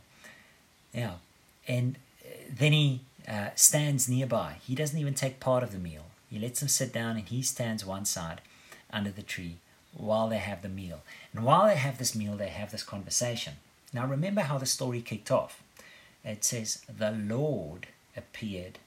Yeah. 0.93 1.13
And 1.67 1.97
uh, 2.23 2.29
then 2.51 2.73
he 2.73 3.01
uh, 3.27 3.49
stands 3.55 4.09
nearby. 4.09 4.57
He 4.61 4.75
doesn't 4.75 4.99
even 4.99 5.13
take 5.13 5.39
part 5.39 5.63
of 5.63 5.71
the 5.71 5.79
meal. 5.79 6.05
He 6.29 6.39
lets 6.39 6.59
them 6.59 6.69
sit 6.69 6.91
down 6.91 7.15
and 7.15 7.27
he 7.27 7.41
stands 7.41 7.85
one 7.85 8.05
side 8.05 8.41
under 8.91 9.11
the 9.11 9.21
tree 9.21 9.57
while 9.93 10.27
they 10.27 10.37
have 10.37 10.61
the 10.61 10.69
meal. 10.69 11.01
And 11.31 11.45
while 11.45 11.67
they 11.67 11.75
have 11.75 11.97
this 11.97 12.15
meal, 12.15 12.35
they 12.35 12.49
have 12.49 12.71
this 12.71 12.83
conversation. 12.83 13.53
Now, 13.93 14.05
remember 14.05 14.41
how 14.41 14.57
the 14.57 14.65
story 14.65 15.01
kicked 15.01 15.31
off 15.31 15.62
it 16.23 16.43
says, 16.43 16.81
The 16.87 17.11
Lord 17.11 17.87
appeared 18.15 18.79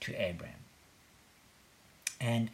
to 0.00 0.12
Abram. 0.12 0.50
And 2.20 2.50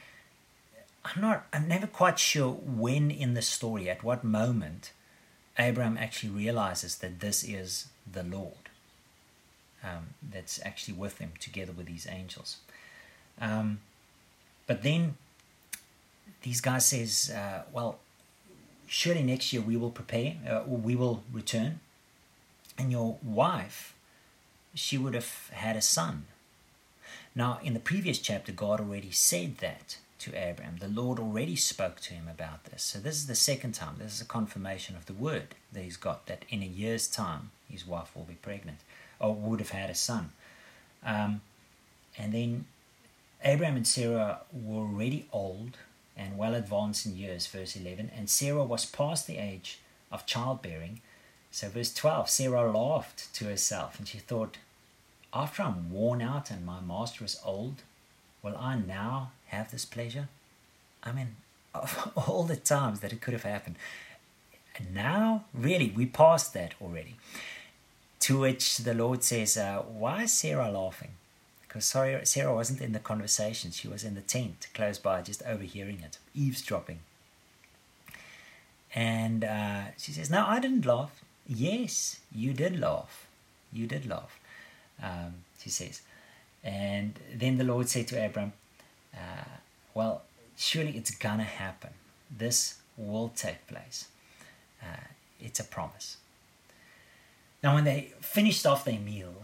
I'm 1.04 1.20
not, 1.20 1.46
I'm 1.52 1.68
never 1.68 1.86
quite 1.86 2.18
sure 2.18 2.52
when 2.52 3.10
in 3.10 3.34
the 3.34 3.42
story, 3.42 3.88
at 3.88 4.02
what 4.02 4.24
moment, 4.24 4.92
Abraham 5.58 5.96
actually 5.98 6.30
realizes 6.30 6.96
that 6.98 7.20
this 7.20 7.42
is 7.44 7.88
the 8.10 8.22
Lord 8.22 8.70
um, 9.82 10.14
that's 10.22 10.60
actually 10.64 10.94
with 10.94 11.18
him 11.18 11.32
together 11.38 11.72
with 11.72 11.86
these 11.86 12.06
angels. 12.10 12.58
Um, 13.40 13.80
but 14.66 14.82
then 14.82 15.16
these 16.42 16.60
guys 16.60 16.86
says, 16.86 17.30
uh, 17.34 17.64
well, 17.72 17.98
surely 18.86 19.22
next 19.22 19.52
year 19.52 19.62
we 19.62 19.76
will 19.76 19.90
prepare, 19.90 20.36
uh, 20.48 20.62
we 20.66 20.96
will 20.96 21.22
return, 21.32 21.80
and 22.78 22.90
your 22.90 23.18
wife 23.22 23.94
she 24.74 24.98
would 24.98 25.14
have 25.14 25.50
had 25.52 25.76
a 25.76 25.82
son. 25.82 26.26
Now, 27.34 27.60
in 27.62 27.74
the 27.74 27.80
previous 27.80 28.18
chapter, 28.18 28.52
God 28.52 28.80
already 28.80 29.10
said 29.10 29.58
that 29.58 29.98
to 30.20 30.34
Abraham. 30.34 30.76
The 30.78 30.88
Lord 30.88 31.18
already 31.18 31.56
spoke 31.56 32.00
to 32.00 32.14
him 32.14 32.28
about 32.28 32.64
this. 32.64 32.82
So, 32.82 32.98
this 32.98 33.16
is 33.16 33.26
the 33.26 33.34
second 33.34 33.72
time. 33.72 33.96
This 33.98 34.14
is 34.14 34.20
a 34.20 34.26
confirmation 34.26 34.96
of 34.96 35.06
the 35.06 35.12
word 35.12 35.54
that 35.72 35.82
he's 35.82 35.96
got 35.96 36.26
that 36.26 36.44
in 36.48 36.62
a 36.62 36.66
year's 36.66 37.08
time 37.08 37.50
his 37.68 37.86
wife 37.86 38.14
will 38.14 38.24
be 38.24 38.34
pregnant 38.34 38.78
or 39.18 39.34
would 39.34 39.60
have 39.60 39.70
had 39.70 39.90
a 39.90 39.94
son. 39.94 40.30
Um, 41.04 41.40
and 42.18 42.34
then 42.34 42.66
Abraham 43.42 43.76
and 43.76 43.86
Sarah 43.86 44.40
were 44.52 44.82
already 44.82 45.26
old 45.32 45.78
and 46.16 46.36
well 46.36 46.54
advanced 46.54 47.06
in 47.06 47.16
years, 47.16 47.46
verse 47.46 47.76
11, 47.76 48.10
and 48.14 48.28
Sarah 48.28 48.64
was 48.64 48.84
past 48.84 49.26
the 49.26 49.38
age 49.38 49.78
of 50.12 50.26
childbearing 50.26 51.00
so, 51.50 51.68
verse 51.68 51.92
12 51.92 52.30
Sarah 52.30 52.70
laughed 52.70 53.32
to 53.34 53.46
herself 53.46 53.98
and 53.98 54.06
she 54.06 54.18
thought, 54.18 54.58
After 55.34 55.62
I'm 55.62 55.90
worn 55.92 56.22
out 56.22 56.50
and 56.50 56.64
my 56.64 56.80
master 56.80 57.24
is 57.24 57.40
old, 57.44 57.82
will 58.42 58.56
I 58.56 58.76
now 58.76 59.32
have 59.46 59.70
this 59.70 59.84
pleasure? 59.84 60.28
I 61.02 61.12
mean, 61.12 61.36
of 61.74 62.12
all 62.16 62.44
the 62.44 62.56
times 62.56 63.00
that 63.00 63.12
it 63.12 63.20
could 63.20 63.34
have 63.34 63.42
happened. 63.42 63.76
And 64.76 64.94
now, 64.94 65.44
really, 65.52 65.90
we 65.90 66.06
passed 66.06 66.54
that 66.54 66.74
already. 66.80 67.16
To 68.20 68.38
which 68.38 68.78
the 68.78 68.94
Lord 68.94 69.24
says, 69.24 69.56
uh, 69.56 69.82
Why 69.82 70.24
is 70.24 70.32
Sarah 70.32 70.70
laughing? 70.70 71.12
Because 71.62 71.84
sorry, 71.84 72.24
Sarah 72.24 72.54
wasn't 72.54 72.80
in 72.80 72.92
the 72.92 72.98
conversation. 72.98 73.70
She 73.70 73.88
was 73.88 74.04
in 74.04 74.14
the 74.14 74.20
tent 74.20 74.68
close 74.74 74.98
by, 74.98 75.22
just 75.22 75.42
overhearing 75.44 76.00
it, 76.00 76.18
eavesdropping. 76.34 77.00
And 78.94 79.44
uh, 79.44 79.82
she 79.96 80.12
says, 80.12 80.30
No, 80.30 80.44
I 80.46 80.60
didn't 80.60 80.86
laugh. 80.86 81.22
Yes, 81.46 82.20
you 82.34 82.52
did 82.52 82.78
laugh. 82.78 83.26
You 83.72 83.86
did 83.86 84.06
laugh, 84.06 84.38
um, 85.02 85.34
she 85.60 85.70
says. 85.70 86.02
And 86.62 87.18
then 87.34 87.58
the 87.58 87.64
Lord 87.64 87.88
said 87.88 88.08
to 88.08 88.24
Abram, 88.24 88.52
uh, 89.14 89.58
Well, 89.94 90.22
surely 90.56 90.96
it's 90.96 91.10
gonna 91.10 91.44
happen. 91.44 91.90
This 92.30 92.78
will 92.96 93.30
take 93.34 93.66
place. 93.66 94.08
Uh, 94.82 95.06
it's 95.40 95.60
a 95.60 95.64
promise. 95.64 96.18
Now, 97.62 97.74
when 97.74 97.84
they 97.84 98.12
finished 98.20 98.66
off 98.66 98.84
their 98.84 98.98
meal, 98.98 99.34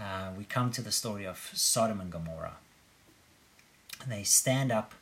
uh, 0.00 0.30
we 0.36 0.44
come 0.44 0.70
to 0.72 0.82
the 0.82 0.92
story 0.92 1.26
of 1.26 1.50
Sodom 1.54 2.00
and 2.00 2.10
Gomorrah. 2.10 2.56
They 4.06 4.24
stand 4.24 4.72
up 4.72 4.94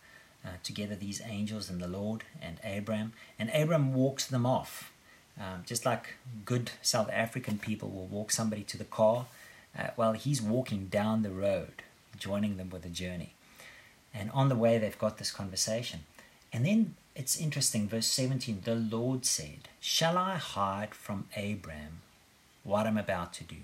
uh, 0.44 0.50
together, 0.62 0.94
these 0.94 1.20
angels 1.24 1.70
and 1.70 1.80
the 1.80 1.88
Lord 1.88 2.24
and 2.40 2.58
Abram, 2.64 3.12
and 3.38 3.50
Abram 3.50 3.94
walks 3.94 4.26
them 4.26 4.46
off 4.46 4.92
um, 5.38 5.64
just 5.66 5.84
like 5.84 6.14
good 6.44 6.70
South 6.82 7.10
African 7.10 7.58
people 7.58 7.90
will 7.90 8.06
walk 8.06 8.30
somebody 8.30 8.62
to 8.64 8.78
the 8.78 8.84
car, 8.84 9.26
uh, 9.78 9.88
well, 9.96 10.12
he's 10.12 10.42
walking 10.42 10.86
down 10.86 11.22
the 11.22 11.30
road, 11.30 11.82
joining 12.18 12.56
them 12.56 12.70
with 12.70 12.82
the 12.82 12.88
journey. 12.88 13.34
And 14.12 14.30
on 14.32 14.48
the 14.48 14.56
way, 14.56 14.78
they've 14.78 14.98
got 14.98 15.18
this 15.18 15.30
conversation. 15.30 16.00
And 16.52 16.66
then 16.66 16.94
it's 17.14 17.38
interesting, 17.38 17.88
verse 17.88 18.06
17 18.06 18.62
the 18.64 18.74
Lord 18.74 19.24
said, 19.24 19.68
Shall 19.78 20.18
I 20.18 20.36
hide 20.36 20.94
from 20.94 21.28
Abram 21.36 22.00
what 22.64 22.86
I'm 22.86 22.98
about 22.98 23.32
to 23.34 23.44
do? 23.44 23.56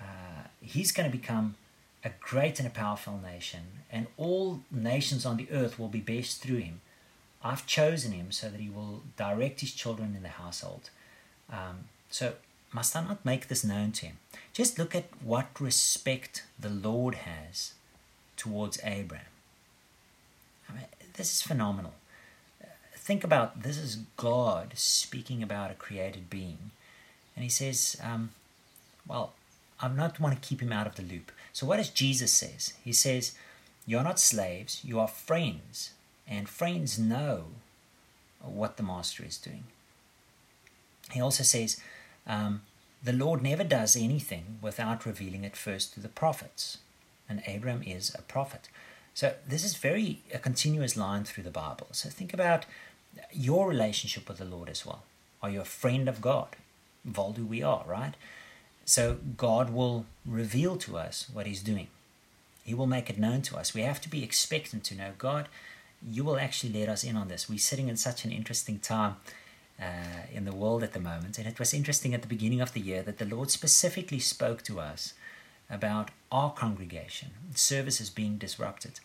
Uh, 0.00 0.48
he's 0.60 0.92
going 0.92 1.10
to 1.10 1.16
become 1.16 1.56
a 2.04 2.10
great 2.20 2.58
and 2.58 2.66
a 2.66 2.70
powerful 2.70 3.20
nation, 3.22 3.60
and 3.90 4.06
all 4.16 4.60
nations 4.70 5.24
on 5.24 5.36
the 5.36 5.48
earth 5.52 5.78
will 5.78 5.88
be 5.88 6.00
blessed 6.00 6.42
through 6.42 6.58
him. 6.58 6.80
I've 7.44 7.66
chosen 7.66 8.12
him 8.12 8.30
so 8.30 8.48
that 8.48 8.60
he 8.60 8.68
will 8.68 9.02
direct 9.16 9.60
his 9.60 9.72
children 9.72 10.14
in 10.16 10.22
the 10.22 10.28
household. 10.28 10.90
Um, 11.50 11.84
so 12.10 12.34
must 12.72 12.96
I 12.96 13.02
not 13.02 13.24
make 13.24 13.48
this 13.48 13.64
known 13.64 13.92
to 13.92 14.06
him? 14.06 14.18
Just 14.52 14.78
look 14.78 14.94
at 14.94 15.06
what 15.22 15.60
respect 15.60 16.44
the 16.58 16.70
Lord 16.70 17.16
has 17.16 17.74
towards 18.36 18.80
Abraham. 18.84 19.26
I 20.68 20.72
mean, 20.72 20.84
this 21.14 21.32
is 21.32 21.42
phenomenal. 21.42 21.94
think 22.94 23.24
about 23.24 23.62
this 23.62 23.76
is 23.76 23.96
God 24.16 24.72
speaking 24.76 25.42
about 25.42 25.70
a 25.70 25.74
created 25.74 26.30
being. 26.30 26.70
And 27.34 27.42
he 27.42 27.50
says, 27.50 27.96
um, 28.02 28.30
well, 29.06 29.32
I'm 29.80 29.96
not 29.96 30.20
want 30.20 30.40
to 30.40 30.48
keep 30.48 30.62
him 30.62 30.72
out 30.72 30.86
of 30.86 30.94
the 30.94 31.02
loop. 31.02 31.32
So 31.52 31.66
what 31.66 31.78
does 31.78 31.90
Jesus 31.90 32.32
says? 32.32 32.74
He 32.84 32.92
says, 32.92 33.32
you're 33.86 34.04
not 34.04 34.20
slaves, 34.20 34.80
you 34.84 35.00
are 35.00 35.08
friends. 35.08 35.90
And 36.32 36.48
friends 36.48 36.98
know 36.98 37.44
what 38.40 38.78
the 38.78 38.82
master 38.82 39.22
is 39.22 39.36
doing. 39.36 39.64
He 41.10 41.20
also 41.20 41.44
says, 41.44 41.78
um, 42.26 42.62
the 43.04 43.12
Lord 43.12 43.42
never 43.42 43.64
does 43.64 43.96
anything 43.96 44.58
without 44.62 45.04
revealing 45.04 45.44
it 45.44 45.56
first 45.56 45.92
to 45.92 46.00
the 46.00 46.08
prophets. 46.08 46.78
And 47.28 47.42
Abram 47.46 47.82
is 47.82 48.14
a 48.14 48.22
prophet. 48.22 48.70
So 49.12 49.34
this 49.46 49.62
is 49.62 49.76
very 49.76 50.22
a 50.32 50.38
continuous 50.38 50.96
line 50.96 51.24
through 51.24 51.44
the 51.44 51.50
Bible. 51.50 51.88
So 51.92 52.08
think 52.08 52.32
about 52.32 52.64
your 53.30 53.68
relationship 53.68 54.26
with 54.26 54.38
the 54.38 54.46
Lord 54.46 54.70
as 54.70 54.86
well. 54.86 55.02
Are 55.42 55.50
you 55.50 55.60
a 55.60 55.66
friend 55.66 56.08
of 56.08 56.22
God? 56.22 56.56
Valdu, 57.06 57.46
we 57.46 57.62
are, 57.62 57.84
right? 57.86 58.14
So 58.86 59.18
God 59.36 59.68
will 59.68 60.06
reveal 60.24 60.76
to 60.78 60.96
us 60.96 61.26
what 61.30 61.46
He's 61.46 61.62
doing. 61.62 61.88
He 62.64 62.72
will 62.72 62.86
make 62.86 63.10
it 63.10 63.18
known 63.18 63.42
to 63.42 63.58
us. 63.58 63.74
We 63.74 63.82
have 63.82 64.00
to 64.00 64.08
be 64.08 64.24
expectant 64.24 64.84
to 64.84 64.94
know 64.94 65.10
God. 65.18 65.48
You 66.08 66.24
will 66.24 66.38
actually 66.38 66.72
let 66.72 66.88
us 66.88 67.04
in 67.04 67.16
on 67.16 67.28
this. 67.28 67.48
We're 67.48 67.58
sitting 67.58 67.88
in 67.88 67.96
such 67.96 68.24
an 68.24 68.32
interesting 68.32 68.78
time 68.78 69.16
uh, 69.80 70.26
in 70.32 70.44
the 70.44 70.54
world 70.54 70.82
at 70.82 70.92
the 70.92 71.00
moment, 71.00 71.38
and 71.38 71.46
it 71.46 71.58
was 71.58 71.72
interesting 71.72 72.14
at 72.14 72.22
the 72.22 72.28
beginning 72.28 72.60
of 72.60 72.72
the 72.72 72.80
year 72.80 73.02
that 73.02 73.18
the 73.18 73.24
Lord 73.24 73.50
specifically 73.50 74.18
spoke 74.18 74.62
to 74.62 74.80
us 74.80 75.14
about 75.70 76.10
our 76.30 76.52
congregation, 76.52 77.30
services 77.54 78.10
being 78.10 78.36
disrupted. 78.36 79.00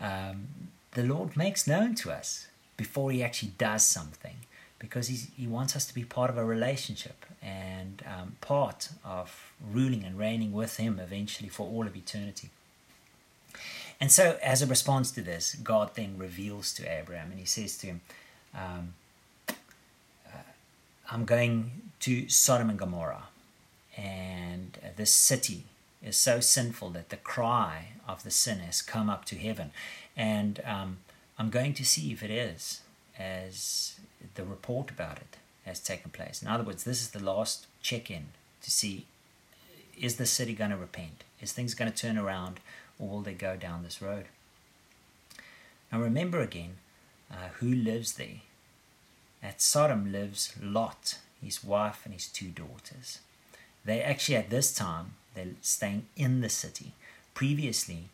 Um, 0.00 0.48
the 0.92 1.02
Lord 1.02 1.36
makes 1.36 1.66
known 1.66 1.94
to 1.96 2.10
us 2.10 2.48
before 2.76 3.10
He 3.10 3.22
actually 3.22 3.52
does 3.58 3.84
something 3.84 4.36
because 4.78 5.08
he's, 5.08 5.28
He 5.36 5.46
wants 5.46 5.76
us 5.76 5.86
to 5.86 5.94
be 5.94 6.04
part 6.04 6.30
of 6.30 6.38
a 6.38 6.44
relationship 6.44 7.26
and 7.42 8.02
um, 8.06 8.36
part 8.40 8.88
of 9.04 9.52
ruling 9.72 10.04
and 10.04 10.18
reigning 10.18 10.52
with 10.52 10.76
Him 10.78 10.98
eventually 10.98 11.48
for 11.48 11.66
all 11.66 11.86
of 11.86 11.96
eternity. 11.96 12.50
And 14.00 14.12
so, 14.12 14.38
as 14.42 14.62
a 14.62 14.66
response 14.66 15.10
to 15.12 15.22
this, 15.22 15.54
God 15.54 15.92
then 15.94 16.18
reveals 16.18 16.72
to 16.74 16.82
Abraham 16.90 17.30
and 17.30 17.40
He 17.40 17.46
says 17.46 17.78
to 17.78 17.86
him, 17.86 18.00
um, 18.54 18.94
uh, 19.48 20.38
I'm 21.10 21.24
going 21.24 21.70
to 22.00 22.28
Sodom 22.28 22.70
and 22.70 22.78
Gomorrah, 22.78 23.28
and 23.96 24.78
this 24.96 25.12
city 25.12 25.64
is 26.02 26.16
so 26.16 26.40
sinful 26.40 26.90
that 26.90 27.08
the 27.08 27.16
cry 27.16 27.88
of 28.06 28.22
the 28.22 28.30
sin 28.30 28.58
has 28.60 28.82
come 28.82 29.08
up 29.08 29.24
to 29.26 29.36
heaven. 29.36 29.70
And 30.16 30.60
um, 30.64 30.98
I'm 31.38 31.50
going 31.50 31.74
to 31.74 31.84
see 31.84 32.12
if 32.12 32.22
it 32.22 32.30
is, 32.30 32.82
as 33.18 33.98
the 34.34 34.44
report 34.44 34.90
about 34.90 35.16
it 35.18 35.36
has 35.64 35.80
taken 35.80 36.10
place. 36.10 36.42
In 36.42 36.48
other 36.48 36.64
words, 36.64 36.84
this 36.84 37.00
is 37.00 37.10
the 37.10 37.22
last 37.22 37.66
check 37.82 38.10
in 38.10 38.26
to 38.62 38.70
see 38.70 39.06
is 39.98 40.16
the 40.16 40.26
city 40.26 40.52
going 40.52 40.70
to 40.70 40.76
repent? 40.76 41.24
Is 41.40 41.52
things 41.52 41.74
going 41.74 41.90
to 41.90 41.96
turn 41.96 42.18
around, 42.18 42.60
or 42.98 43.08
will 43.08 43.20
they 43.22 43.34
go 43.34 43.56
down 43.56 43.82
this 43.82 44.02
road? 44.02 44.26
Now, 45.92 46.00
remember 46.00 46.40
again 46.40 46.76
uh, 47.30 47.48
who 47.58 47.72
lives 47.72 48.14
there. 48.14 48.40
At 49.42 49.60
Sodom 49.60 50.10
lives 50.10 50.54
Lot, 50.60 51.18
his 51.42 51.62
wife, 51.62 52.02
and 52.04 52.14
his 52.14 52.26
two 52.26 52.48
daughters. 52.48 53.20
They 53.84 54.02
actually, 54.02 54.36
at 54.36 54.50
this 54.50 54.74
time, 54.74 55.14
they're 55.34 55.54
staying 55.60 56.06
in 56.16 56.40
the 56.40 56.48
city. 56.48 56.92
Previously, 57.34 58.08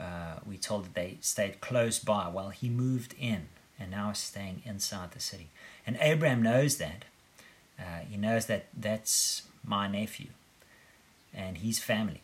uh, 0.00 0.36
we 0.46 0.56
told 0.56 0.86
that 0.86 0.94
they 0.94 1.18
stayed 1.20 1.60
close 1.60 1.98
by 1.98 2.28
while 2.28 2.48
he 2.48 2.68
moved 2.68 3.14
in 3.18 3.48
and 3.78 3.90
now 3.90 4.10
is 4.10 4.18
staying 4.18 4.62
inside 4.64 5.12
the 5.12 5.20
city. 5.20 5.48
And 5.86 5.96
Abraham 6.00 6.42
knows 6.42 6.78
that. 6.78 7.04
Uh, 7.78 8.04
he 8.08 8.16
knows 8.16 8.46
that 8.46 8.66
that's 8.76 9.42
my 9.64 9.88
nephew 9.88 10.28
and 11.34 11.58
his 11.58 11.78
family, 11.78 12.20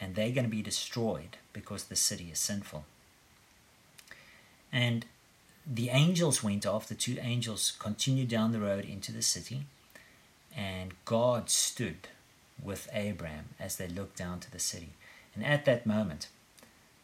and 0.00 0.14
they're 0.14 0.30
going 0.30 0.44
to 0.44 0.50
be 0.50 0.62
destroyed 0.62 1.36
because 1.52 1.84
the 1.84 1.96
city 1.96 2.30
is 2.32 2.38
sinful. 2.38 2.84
And 4.72 5.04
the 5.66 5.90
angels 5.90 6.42
went 6.42 6.64
off, 6.64 6.88
the 6.88 6.94
two 6.94 7.18
angels 7.20 7.72
continued 7.78 8.28
down 8.28 8.52
the 8.52 8.60
road 8.60 8.84
into 8.84 9.12
the 9.12 9.22
city, 9.22 9.62
and 10.56 10.94
God 11.04 11.50
stood 11.50 12.08
with 12.62 12.88
Abraham 12.92 13.50
as 13.58 13.76
they 13.76 13.88
looked 13.88 14.16
down 14.16 14.40
to 14.40 14.50
the 14.50 14.58
city. 14.58 14.90
And 15.34 15.44
at 15.44 15.64
that 15.64 15.86
moment, 15.86 16.28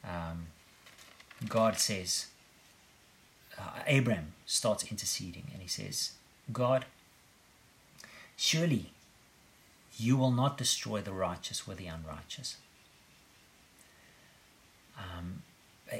um, 0.05 0.47
God 1.49 1.79
says, 1.79 2.27
uh, 3.59 3.81
Abraham 3.87 4.33
starts 4.45 4.91
interceding 4.91 5.45
and 5.53 5.63
he 5.63 5.69
says, 5.69 6.13
God, 6.53 6.85
surely 8.37 8.91
you 9.97 10.17
will 10.17 10.31
not 10.31 10.59
destroy 10.59 11.01
the 11.01 11.13
righteous 11.13 11.67
with 11.67 11.79
the 11.79 11.87
unrighteous. 11.87 12.57
Um, 14.99 15.43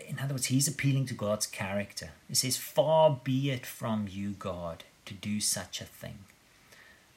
in 0.09 0.19
other 0.19 0.35
words, 0.35 0.47
he's 0.47 0.69
appealing 0.69 1.07
to 1.07 1.15
God's 1.15 1.47
character. 1.47 2.11
He 2.29 2.35
says, 2.35 2.57
Far 2.57 3.21
be 3.23 3.51
it 3.51 3.65
from 3.65 4.07
you, 4.11 4.31
God, 4.31 4.85
to 5.05 5.15
do 5.15 5.41
such 5.41 5.81
a 5.81 5.85
thing, 5.85 6.19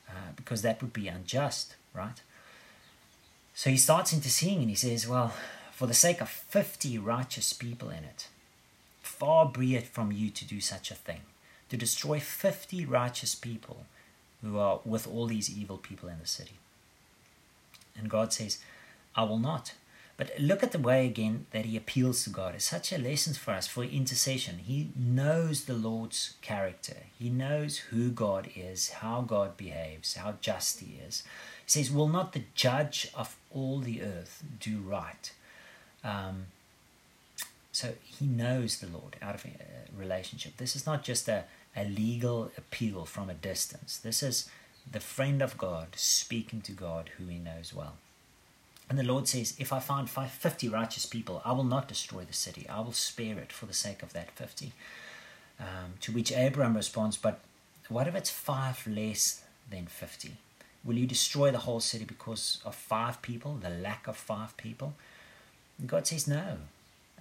uh, 0.07 0.31
because 0.35 0.61
that 0.61 0.81
would 0.81 0.93
be 0.93 1.07
unjust, 1.07 1.75
right? 1.93 2.21
So 3.53 3.69
he 3.69 3.77
starts 3.77 4.13
interceding 4.13 4.59
and 4.59 4.69
he 4.69 4.75
says, 4.75 5.07
Well, 5.07 5.33
for 5.71 5.87
the 5.87 5.93
sake 5.93 6.21
of 6.21 6.29
50 6.29 6.97
righteous 6.97 7.53
people 7.53 7.89
in 7.89 8.03
it, 8.03 8.27
far 9.01 9.45
be 9.45 9.75
it 9.75 9.87
from 9.87 10.11
you 10.11 10.29
to 10.29 10.45
do 10.45 10.61
such 10.61 10.91
a 10.91 10.95
thing, 10.95 11.21
to 11.69 11.77
destroy 11.77 12.19
50 12.19 12.85
righteous 12.85 13.35
people 13.35 13.85
who 14.41 14.57
are 14.57 14.79
with 14.85 15.07
all 15.07 15.25
these 15.25 15.49
evil 15.49 15.77
people 15.77 16.07
in 16.09 16.19
the 16.19 16.27
city. 16.27 16.55
And 17.97 18.09
God 18.09 18.31
says, 18.31 18.59
I 19.15 19.23
will 19.23 19.39
not. 19.39 19.73
But 20.19 20.37
look 20.37 20.63
at 20.63 20.73
the 20.73 20.79
way 20.79 21.05
again 21.05 21.45
that 21.51 21.63
he 21.63 21.77
appeals 21.77 22.25
to 22.25 22.29
God. 22.29 22.53
It's 22.53 22.65
such 22.65 22.91
a 22.91 22.97
lesson 22.97 23.35
for 23.35 23.51
us 23.51 23.67
for 23.67 23.85
intercession. 23.85 24.57
He 24.57 24.89
knows 24.93 25.63
the 25.63 25.73
Lord's 25.73 26.33
character. 26.41 26.97
He 27.17 27.29
knows 27.29 27.77
who 27.77 28.11
God 28.11 28.49
is, 28.53 28.89
how 28.89 29.21
God 29.21 29.55
behaves, 29.55 30.15
how 30.15 30.33
just 30.41 30.81
he 30.81 30.99
is. 31.07 31.23
He 31.63 31.71
says, 31.71 31.89
Will 31.89 32.09
not 32.09 32.33
the 32.33 32.43
judge 32.53 33.09
of 33.15 33.37
all 33.49 33.79
the 33.79 34.01
earth 34.01 34.43
do 34.59 34.79
right? 34.79 35.31
Um, 36.03 36.47
so 37.71 37.93
he 38.03 38.25
knows 38.25 38.79
the 38.79 38.87
Lord 38.87 39.15
out 39.21 39.35
of 39.35 39.45
a 39.45 39.55
relationship. 39.97 40.57
This 40.57 40.75
is 40.75 40.85
not 40.85 41.01
just 41.01 41.29
a, 41.29 41.45
a 41.77 41.85
legal 41.85 42.51
appeal 42.57 43.05
from 43.05 43.29
a 43.29 43.33
distance. 43.33 43.97
This 43.97 44.21
is 44.21 44.49
the 44.91 44.99
friend 44.99 45.41
of 45.41 45.57
God 45.57 45.95
speaking 45.95 46.59
to 46.63 46.73
God 46.73 47.11
who 47.17 47.27
he 47.27 47.37
knows 47.37 47.73
well. 47.73 47.95
And 48.89 48.97
the 48.97 49.03
Lord 49.03 49.27
says, 49.27 49.53
If 49.59 49.71
I 49.71 49.79
find 49.79 50.09
50 50.09 50.67
righteous 50.67 51.05
people, 51.05 51.41
I 51.45 51.51
will 51.51 51.63
not 51.63 51.87
destroy 51.87 52.23
the 52.23 52.33
city. 52.33 52.67
I 52.67 52.79
will 52.79 52.91
spare 52.91 53.37
it 53.37 53.51
for 53.51 53.67
the 53.67 53.73
sake 53.73 54.01
of 54.01 54.13
that 54.13 54.31
50. 54.31 54.73
Um, 55.59 55.93
to 56.01 56.11
which 56.11 56.31
Abraham 56.31 56.75
responds, 56.75 57.15
But 57.15 57.39
what 57.87 58.07
if 58.07 58.15
it's 58.15 58.31
five 58.31 58.85
less 58.87 59.43
than 59.69 59.85
50? 59.85 60.31
Will 60.83 60.95
you 60.95 61.05
destroy 61.05 61.51
the 61.51 61.59
whole 61.59 61.81
city 61.81 62.05
because 62.05 62.61
of 62.65 62.73
five 62.73 63.21
people, 63.21 63.55
the 63.55 63.69
lack 63.69 64.07
of 64.07 64.17
five 64.17 64.57
people? 64.57 64.95
And 65.77 65.87
God 65.87 66.07
says, 66.07 66.27
No, 66.27 66.57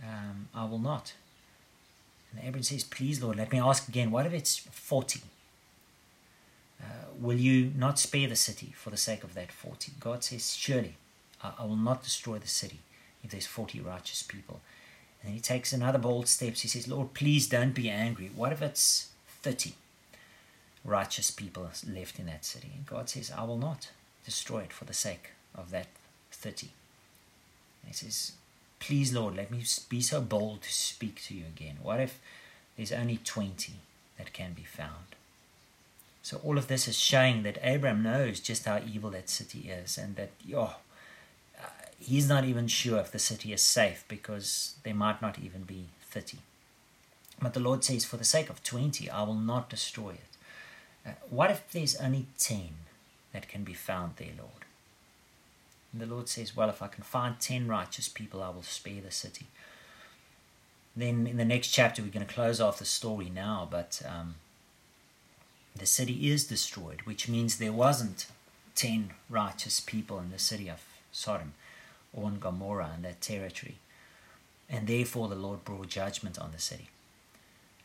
um, 0.02 0.48
I 0.54 0.64
will 0.64 0.78
not. 0.78 1.12
And 2.30 2.40
Abraham 2.40 2.62
says, 2.62 2.84
Please, 2.84 3.22
Lord, 3.22 3.36
let 3.36 3.52
me 3.52 3.60
ask 3.60 3.88
again, 3.88 4.10
what 4.10 4.24
if 4.24 4.32
it's 4.32 4.56
40? 4.56 5.20
Uh, 6.80 6.84
will 7.20 7.36
you 7.36 7.72
not 7.76 7.98
spare 7.98 8.28
the 8.28 8.36
city 8.36 8.72
for 8.74 8.88
the 8.88 8.96
sake 8.96 9.22
of 9.22 9.34
that 9.34 9.52
40? 9.52 9.92
God 10.00 10.24
says, 10.24 10.54
Surely 10.54 10.94
I, 11.42 11.64
will 11.64 11.76
not 11.76 12.02
destroy 12.02 12.38
the 12.38 12.48
city 12.48 12.80
if 13.22 13.30
there's 13.30 13.46
40 13.46 13.80
righteous 13.80 14.22
people. 14.22 14.60
And 15.22 15.32
he 15.32 15.40
takes 15.40 15.72
another 15.72 15.98
bold 15.98 16.28
steps. 16.28 16.62
He 16.62 16.68
says, 16.68 16.88
Lord, 16.88 17.14
please 17.14 17.48
don't 17.48 17.74
be 17.74 17.90
angry. 17.90 18.30
What 18.34 18.52
if 18.52 18.62
it's 18.62 19.10
30 19.42 19.72
righteous 20.84 21.30
people 21.30 21.70
left 21.88 22.18
in 22.18 22.26
that 22.26 22.44
city? 22.44 22.70
And 22.74 22.86
God 22.86 23.08
says, 23.08 23.32
I 23.36 23.44
will 23.44 23.58
not 23.58 23.90
destroy 24.24 24.60
it 24.60 24.72
for 24.72 24.84
the 24.84 24.94
sake 24.94 25.30
of 25.54 25.70
that 25.70 25.86
30. 26.30 26.68
And 27.82 27.88
he 27.88 27.94
says, 27.94 28.32
Please, 28.80 29.12
Lord, 29.12 29.36
let 29.36 29.50
me 29.50 29.64
be 29.88 30.00
so 30.00 30.20
bold 30.20 30.62
to 30.62 30.72
speak 30.72 31.20
to 31.24 31.34
you 31.34 31.44
again. 31.46 31.78
What 31.82 32.00
if 32.00 32.20
there's 32.76 32.92
only 32.92 33.18
20 33.18 33.72
that 34.16 34.32
can 34.32 34.52
be 34.52 34.62
found? 34.62 35.16
So, 36.22 36.40
all 36.44 36.58
of 36.58 36.68
this 36.68 36.86
is 36.86 36.98
showing 36.98 37.42
that 37.42 37.58
Abraham 37.62 38.02
knows 38.02 38.38
just 38.38 38.66
how 38.66 38.80
evil 38.86 39.10
that 39.10 39.28
city 39.28 39.70
is 39.70 39.98
and 39.98 40.14
that, 40.16 40.30
oh, 40.54 40.76
he's 41.98 42.28
not 42.28 42.44
even 42.44 42.68
sure 42.68 42.98
if 42.98 43.10
the 43.10 43.18
city 43.18 43.52
is 43.52 43.62
safe 43.62 44.04
because 44.08 44.74
there 44.84 44.94
might 44.94 45.20
not 45.20 45.38
even 45.38 45.62
be 45.62 45.86
30. 46.02 46.38
But 47.40 47.54
the 47.54 47.60
Lord 47.60 47.84
says, 47.84 48.04
For 48.04 48.16
the 48.16 48.24
sake 48.24 48.50
of 48.50 48.62
20, 48.62 49.10
I 49.10 49.22
will 49.22 49.34
not 49.34 49.70
destroy 49.70 50.10
it. 50.10 50.36
Uh, 51.06 51.10
what 51.30 51.50
if 51.50 51.70
there's 51.70 51.96
only 51.96 52.26
10 52.38 52.70
that 53.32 53.48
can 53.48 53.64
be 53.64 53.74
found 53.74 54.14
there, 54.16 54.32
Lord? 54.36 54.50
And 55.92 56.02
the 56.02 56.06
Lord 56.06 56.28
says, 56.28 56.56
Well, 56.56 56.68
if 56.68 56.82
I 56.82 56.88
can 56.88 57.04
find 57.04 57.38
10 57.38 57.68
righteous 57.68 58.08
people, 58.08 58.42
I 58.42 58.50
will 58.50 58.62
spare 58.62 59.00
the 59.00 59.10
city. 59.10 59.46
Then 60.96 61.26
in 61.26 61.36
the 61.36 61.44
next 61.44 61.68
chapter, 61.68 62.02
we're 62.02 62.08
going 62.08 62.26
to 62.26 62.32
close 62.32 62.60
off 62.60 62.80
the 62.80 62.84
story 62.84 63.30
now, 63.30 63.68
but 63.70 64.02
um, 64.08 64.34
the 65.76 65.86
city 65.86 66.30
is 66.30 66.46
destroyed, 66.46 67.02
which 67.02 67.28
means 67.28 67.58
there 67.58 67.72
wasn't 67.72 68.26
10 68.74 69.10
righteous 69.30 69.78
people 69.78 70.18
in 70.18 70.30
the 70.30 70.40
city 70.40 70.68
of 70.68 70.82
Sodom 71.12 71.52
or 72.12 72.28
in 72.28 72.38
Gomorrah 72.38 72.92
in 72.96 73.02
that 73.02 73.20
territory. 73.20 73.78
And 74.68 74.86
therefore, 74.86 75.28
the 75.28 75.34
Lord 75.34 75.64
brought 75.64 75.88
judgment 75.88 76.38
on 76.38 76.52
the 76.52 76.60
city. 76.60 76.88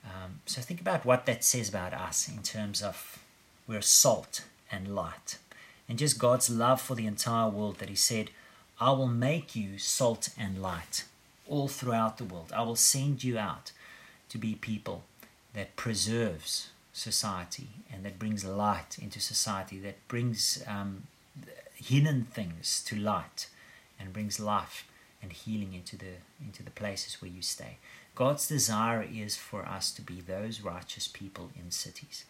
Um, 0.03 0.41
so 0.45 0.61
think 0.61 0.81
about 0.81 1.05
what 1.05 1.25
that 1.25 1.43
says 1.43 1.69
about 1.69 1.93
us 1.93 2.27
in 2.27 2.43
terms 2.43 2.81
of 2.81 3.19
we're 3.67 3.81
salt 3.81 4.43
and 4.71 4.93
light. 4.93 5.37
And 5.87 5.97
just 5.97 6.19
God's 6.19 6.49
love 6.49 6.81
for 6.81 6.95
the 6.95 7.05
entire 7.05 7.49
world 7.49 7.79
that 7.79 7.89
He 7.89 7.95
said, 7.95 8.31
I 8.79 8.91
will 8.91 9.07
make 9.07 9.55
you 9.55 9.77
salt 9.77 10.29
and 10.37 10.61
light 10.61 11.05
all 11.47 11.67
throughout 11.67 12.17
the 12.17 12.25
world. 12.25 12.51
I 12.53 12.63
will 12.63 12.75
send 12.75 13.23
you 13.23 13.37
out 13.37 13.71
to 14.29 14.37
be 14.37 14.55
people 14.55 15.03
that 15.53 15.75
preserves 15.75 16.69
society 16.91 17.69
and 17.91 18.03
that 18.03 18.19
brings 18.19 18.43
light 18.43 18.97
into 18.99 19.19
society, 19.19 19.79
that 19.79 20.05
brings 20.07 20.63
um, 20.67 21.03
hidden 21.75 22.23
things 22.23 22.83
to 22.87 22.95
light 22.95 23.47
and 24.03 24.13
brings 24.13 24.39
life 24.39 24.85
and 25.21 25.31
healing 25.31 25.73
into 25.73 25.95
the 25.97 26.15
into 26.43 26.61
the 26.61 26.71
places 26.71 27.21
where 27.21 27.31
you 27.31 27.41
stay. 27.41 27.77
God's 28.15 28.47
desire 28.47 29.01
is 29.01 29.35
for 29.35 29.65
us 29.65 29.91
to 29.91 30.01
be 30.01 30.21
those 30.21 30.61
righteous 30.61 31.07
people 31.07 31.49
in 31.55 31.71
cities 31.71 32.25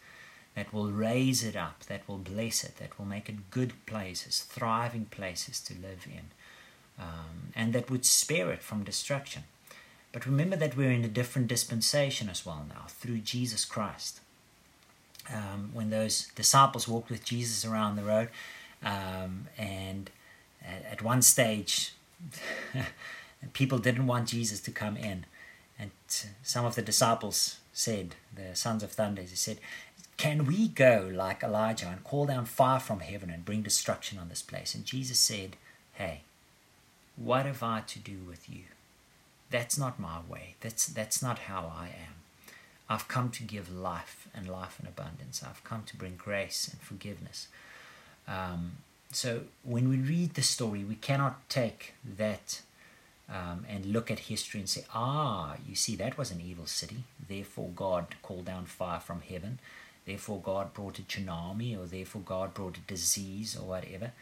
that 0.54 0.72
will 0.72 0.92
raise 0.92 1.42
it 1.42 1.56
up, 1.56 1.84
that 1.86 2.08
will 2.08 2.18
bless 2.18 2.62
it, 2.62 2.76
that 2.76 2.96
will 2.96 3.04
make 3.04 3.28
it 3.28 3.50
good 3.50 3.72
places, 3.86 4.46
thriving 4.48 5.06
places 5.06 5.60
to 5.60 5.74
live 5.74 6.06
in, 6.06 6.30
um, 6.98 7.52
and 7.56 7.72
that 7.72 7.90
would 7.90 8.06
spare 8.06 8.52
it 8.52 8.62
from 8.62 8.84
destruction. 8.84 9.42
But 10.12 10.26
remember 10.26 10.54
that 10.56 10.76
we're 10.76 10.92
in 10.92 11.04
a 11.04 11.08
different 11.08 11.48
dispensation 11.48 12.28
as 12.28 12.46
well 12.46 12.64
now 12.68 12.84
through 12.88 13.18
Jesus 13.18 13.64
Christ. 13.64 14.20
Um, 15.32 15.70
when 15.72 15.90
those 15.90 16.28
disciples 16.36 16.86
walked 16.86 17.10
with 17.10 17.24
Jesus 17.24 17.64
around 17.64 17.96
the 17.96 18.04
road, 18.04 18.28
um, 18.84 19.48
and 19.58 20.10
at, 20.64 21.02
one 21.02 21.22
stage, 21.22 21.92
people 23.52 23.78
didn't 23.78 24.06
want 24.06 24.28
Jesus 24.28 24.60
to 24.60 24.70
come 24.70 24.96
in. 24.96 25.26
And 25.78 25.90
some 26.42 26.64
of 26.64 26.74
the 26.74 26.82
disciples 26.82 27.58
said, 27.72 28.14
the 28.34 28.54
sons 28.54 28.82
of 28.82 28.92
thunder, 28.92 29.22
they 29.22 29.28
said, 29.28 29.58
Can 30.16 30.46
we 30.46 30.68
go 30.68 31.10
like 31.12 31.42
Elijah 31.42 31.88
and 31.88 32.04
call 32.04 32.26
down 32.26 32.44
fire 32.44 32.80
from 32.80 33.00
heaven 33.00 33.30
and 33.30 33.44
bring 33.44 33.62
destruction 33.62 34.18
on 34.18 34.28
this 34.28 34.42
place? 34.42 34.74
And 34.74 34.84
Jesus 34.84 35.18
said, 35.18 35.56
Hey, 35.94 36.22
what 37.16 37.46
have 37.46 37.62
I 37.62 37.80
to 37.80 37.98
do 37.98 38.18
with 38.26 38.48
you? 38.48 38.64
That's 39.50 39.78
not 39.78 40.00
my 40.00 40.18
way. 40.28 40.54
That's, 40.60 40.86
that's 40.86 41.22
not 41.22 41.40
how 41.40 41.72
I 41.76 41.86
am. 41.86 42.14
I've 42.88 43.08
come 43.08 43.30
to 43.30 43.42
give 43.42 43.72
life 43.72 44.28
and 44.34 44.48
life 44.48 44.78
in 44.80 44.86
abundance. 44.86 45.42
I've 45.42 45.64
come 45.64 45.84
to 45.84 45.96
bring 45.96 46.16
grace 46.16 46.68
and 46.68 46.80
forgiveness. 46.80 47.48
Um, 48.28 48.78
so 49.14 49.42
when 49.62 49.88
we 49.88 49.96
read 49.96 50.34
the 50.34 50.42
story, 50.42 50.84
we 50.84 50.96
cannot 50.96 51.48
take 51.48 51.94
that 52.18 52.60
um, 53.28 53.64
and 53.68 53.86
look 53.86 54.10
at 54.10 54.20
history 54.20 54.60
and 54.60 54.68
say, 54.68 54.84
ah, 54.94 55.56
you 55.66 55.74
see, 55.74 55.96
that 55.96 56.18
was 56.18 56.30
an 56.30 56.40
evil 56.40 56.66
city. 56.66 57.04
Therefore, 57.28 57.70
God 57.74 58.16
called 58.22 58.44
down 58.44 58.66
fire 58.66 59.00
from 59.00 59.22
heaven. 59.22 59.58
Therefore, 60.04 60.40
God 60.42 60.74
brought 60.74 60.98
a 60.98 61.02
tsunami, 61.02 61.78
or 61.78 61.86
therefore, 61.86 62.22
God 62.24 62.52
brought 62.52 62.76
a 62.76 62.80
disease, 62.80 63.56
or 63.56 63.66
whatever. 63.66 64.12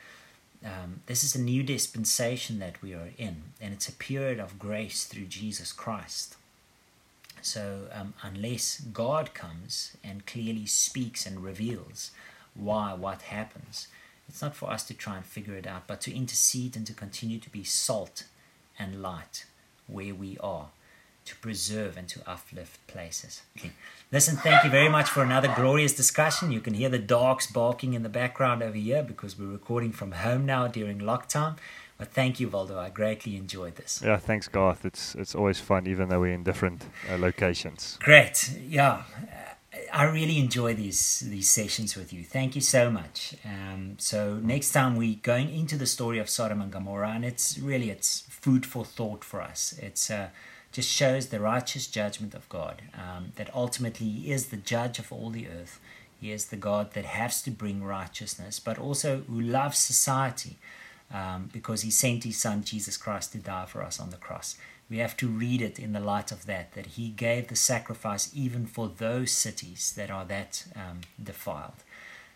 Um, 0.65 1.01
this 1.07 1.25
is 1.25 1.35
a 1.35 1.41
new 1.41 1.65
dispensation 1.65 2.61
that 2.61 2.81
we 2.81 2.95
are 2.95 3.11
in, 3.19 3.43
and 3.61 3.73
it's 3.73 3.89
a 3.89 3.93
period 3.93 4.39
of 4.39 4.61
grace 4.61 5.05
through 5.05 5.25
Jesus 5.25 5.73
Christ. 5.73 6.37
So, 7.41 7.89
um, 7.93 8.15
unless 8.23 8.81
God 8.81 9.35
comes 9.35 9.97
and 10.05 10.25
clearly 10.25 10.67
speaks 10.67 11.27
and 11.27 11.43
reveals 11.43 12.13
why 12.55 12.95
what 12.95 13.23
happens, 13.23 13.89
it's 14.29 14.43
not 14.43 14.55
for 14.55 14.71
us 14.71 14.85
to 14.85 14.95
try 14.95 15.17
and 15.17 15.25
figure 15.25 15.55
it 15.57 15.67
out, 15.67 15.87
but 15.87 16.01
to 16.03 16.15
intercede 16.15 16.77
and 16.77 16.87
to 16.87 16.93
continue 16.93 17.39
to 17.39 17.51
be 17.51 17.65
salt 17.65 18.25
and 18.79 19.03
light 19.03 19.45
where 19.87 20.15
we 20.15 20.39
are, 20.39 20.69
to 21.25 21.37
preserve 21.37 21.97
and 21.97 22.09
to 22.09 22.21
uplift 22.27 22.85
places. 22.87 23.43
Okay. 23.59 23.73
Listen, 24.11 24.37
thank 24.37 24.65
you 24.65 24.71
very 24.71 24.89
much 24.89 25.09
for 25.09 25.23
another 25.23 25.53
glorious 25.57 25.95
discussion. 25.95 26.53
You 26.53 26.61
can 26.61 26.75
hear 26.75 26.89
the 26.89 26.99
dogs 26.99 27.47
barking 27.47 27.95
in 27.95 28.03
the 28.03 28.09
background 28.09 28.63
over 28.63 28.77
here 28.77 29.03
because 29.03 29.39
we're 29.39 29.47
recording 29.47 29.93
from 29.93 30.13
home 30.13 30.47
now 30.47 30.67
during 30.67 30.99
lockdown. 30.99 31.57
But 31.99 32.09
thank 32.09 32.41
you, 32.41 32.49
Valdo. 32.49 32.77
I 32.79 32.91
greatly 32.91 33.37
enjoyed 33.37 33.77
this. 33.77 34.03
Yeah, 34.05 34.17
thanks, 34.17 34.49
Garth. 34.49 34.85
It's 34.85 35.15
it's 35.15 35.37
always 35.37 35.61
fun, 35.61 35.87
even 35.87 36.09
though 36.09 36.19
we're 36.21 36.35
in 36.35 36.43
different 36.43 36.85
uh, 37.09 37.17
locations. 37.17 37.97
Great. 38.03 38.59
Yeah, 38.69 39.05
I 39.95 40.05
really 40.05 40.39
enjoy 40.39 40.75
these 40.75 41.21
these 41.21 41.51
sessions 41.51 41.97
with 41.97 42.15
you. 42.15 42.25
Thank 42.25 42.55
you 42.55 42.63
so 42.63 42.91
much. 42.91 43.35
Um, 43.45 43.97
so 43.99 44.41
next 44.43 44.73
time 44.73 44.97
we're 44.97 45.19
going 45.23 45.53
into 45.55 45.77
the 45.77 45.87
story 45.87 46.19
of 46.19 46.31
Sodom 46.31 46.63
and 46.63 46.73
Gomorrah, 46.73 47.11
and 47.11 47.27
it's 47.27 47.59
really 47.59 47.91
it's 47.91 48.21
food 48.31 48.65
for 48.65 48.87
thought 48.87 49.23
for 49.23 49.43
us. 49.43 49.75
It's 49.79 50.11
uh, 50.11 50.31
just 50.73 50.89
shows 50.91 51.27
the 51.27 51.41
righteous 51.41 51.87
judgment 51.87 52.33
of 52.35 52.49
God. 52.49 52.81
Um, 52.95 53.33
that 53.37 53.55
ultimately 53.55 54.09
He 54.09 54.33
is 54.33 54.47
the 54.47 54.57
judge 54.57 54.99
of 54.99 55.13
all 55.13 55.29
the 55.29 55.47
earth. 55.47 55.79
He 56.19 56.33
is 56.33 56.47
the 56.47 56.57
God 56.57 56.95
that 56.95 57.05
has 57.05 57.43
to 57.43 57.51
bring 57.51 57.85
righteousness, 57.85 58.61
but 58.61 58.79
also 58.79 59.23
who 59.29 59.41
loves 59.41 59.77
society 59.77 60.57
um, 61.13 61.51
because 61.53 61.83
he 61.83 61.91
sent 61.91 62.25
his 62.25 62.39
son 62.39 62.65
Jesus 62.65 62.97
Christ 62.97 63.33
to 63.33 63.39
die 63.39 63.67
for 63.67 63.83
us 63.83 64.01
on 64.01 64.11
the 64.11 64.17
cross. 64.17 64.57
We 64.93 64.99
have 64.99 65.17
to 65.17 65.27
read 65.27 65.63
it 65.63 65.79
in 65.79 65.95
the 65.95 66.01
light 66.01 66.31
of 66.31 66.45
that, 66.45 66.75
that 66.75 66.85
he 66.85 67.09
gave 67.09 67.49
the 67.49 67.57
sacrifice 67.57 68.31
even 68.35 68.67
for 68.67 68.89
those 68.89 69.31
cities 69.31 69.95
that 69.97 70.11
are 70.11 70.27
that 70.27 70.67
um, 70.77 71.01
defiled. 71.23 71.83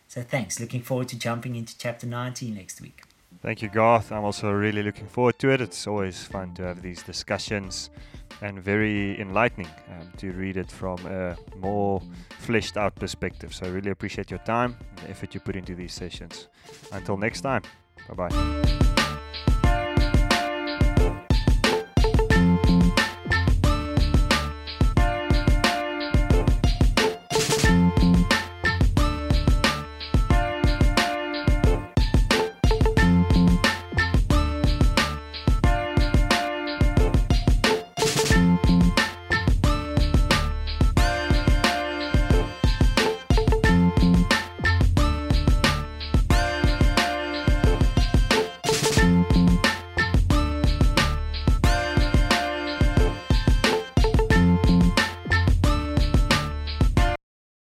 So 0.08 0.22
thanks. 0.22 0.58
Looking 0.58 0.80
forward 0.80 1.08
to 1.08 1.18
jumping 1.18 1.54
into 1.54 1.76
chapter 1.76 2.06
19 2.06 2.54
next 2.54 2.80
week. 2.80 3.02
Thank 3.42 3.60
you, 3.60 3.68
Garth. 3.68 4.10
I'm 4.10 4.24
also 4.24 4.50
really 4.50 4.82
looking 4.82 5.06
forward 5.06 5.38
to 5.40 5.50
it. 5.50 5.60
It's 5.60 5.86
always 5.86 6.24
fun 6.24 6.54
to 6.54 6.62
have 6.62 6.80
these 6.80 7.02
discussions 7.02 7.90
and 8.40 8.58
very 8.58 9.20
enlightening 9.20 9.68
um, 9.90 10.10
to 10.16 10.32
read 10.32 10.56
it 10.56 10.70
from 10.70 11.04
a 11.04 11.36
more 11.58 12.00
fleshed 12.38 12.78
out 12.78 12.94
perspective. 12.94 13.54
So 13.54 13.66
I 13.66 13.68
really 13.68 13.90
appreciate 13.90 14.30
your 14.30 14.40
time 14.40 14.78
and 14.96 15.06
the 15.06 15.10
effort 15.10 15.34
you 15.34 15.40
put 15.40 15.56
into 15.56 15.74
these 15.74 15.92
sessions. 15.92 16.48
Until 16.90 17.18
next 17.18 17.42
time. 17.42 17.64
Bye 18.08 18.28
bye. 18.28 18.95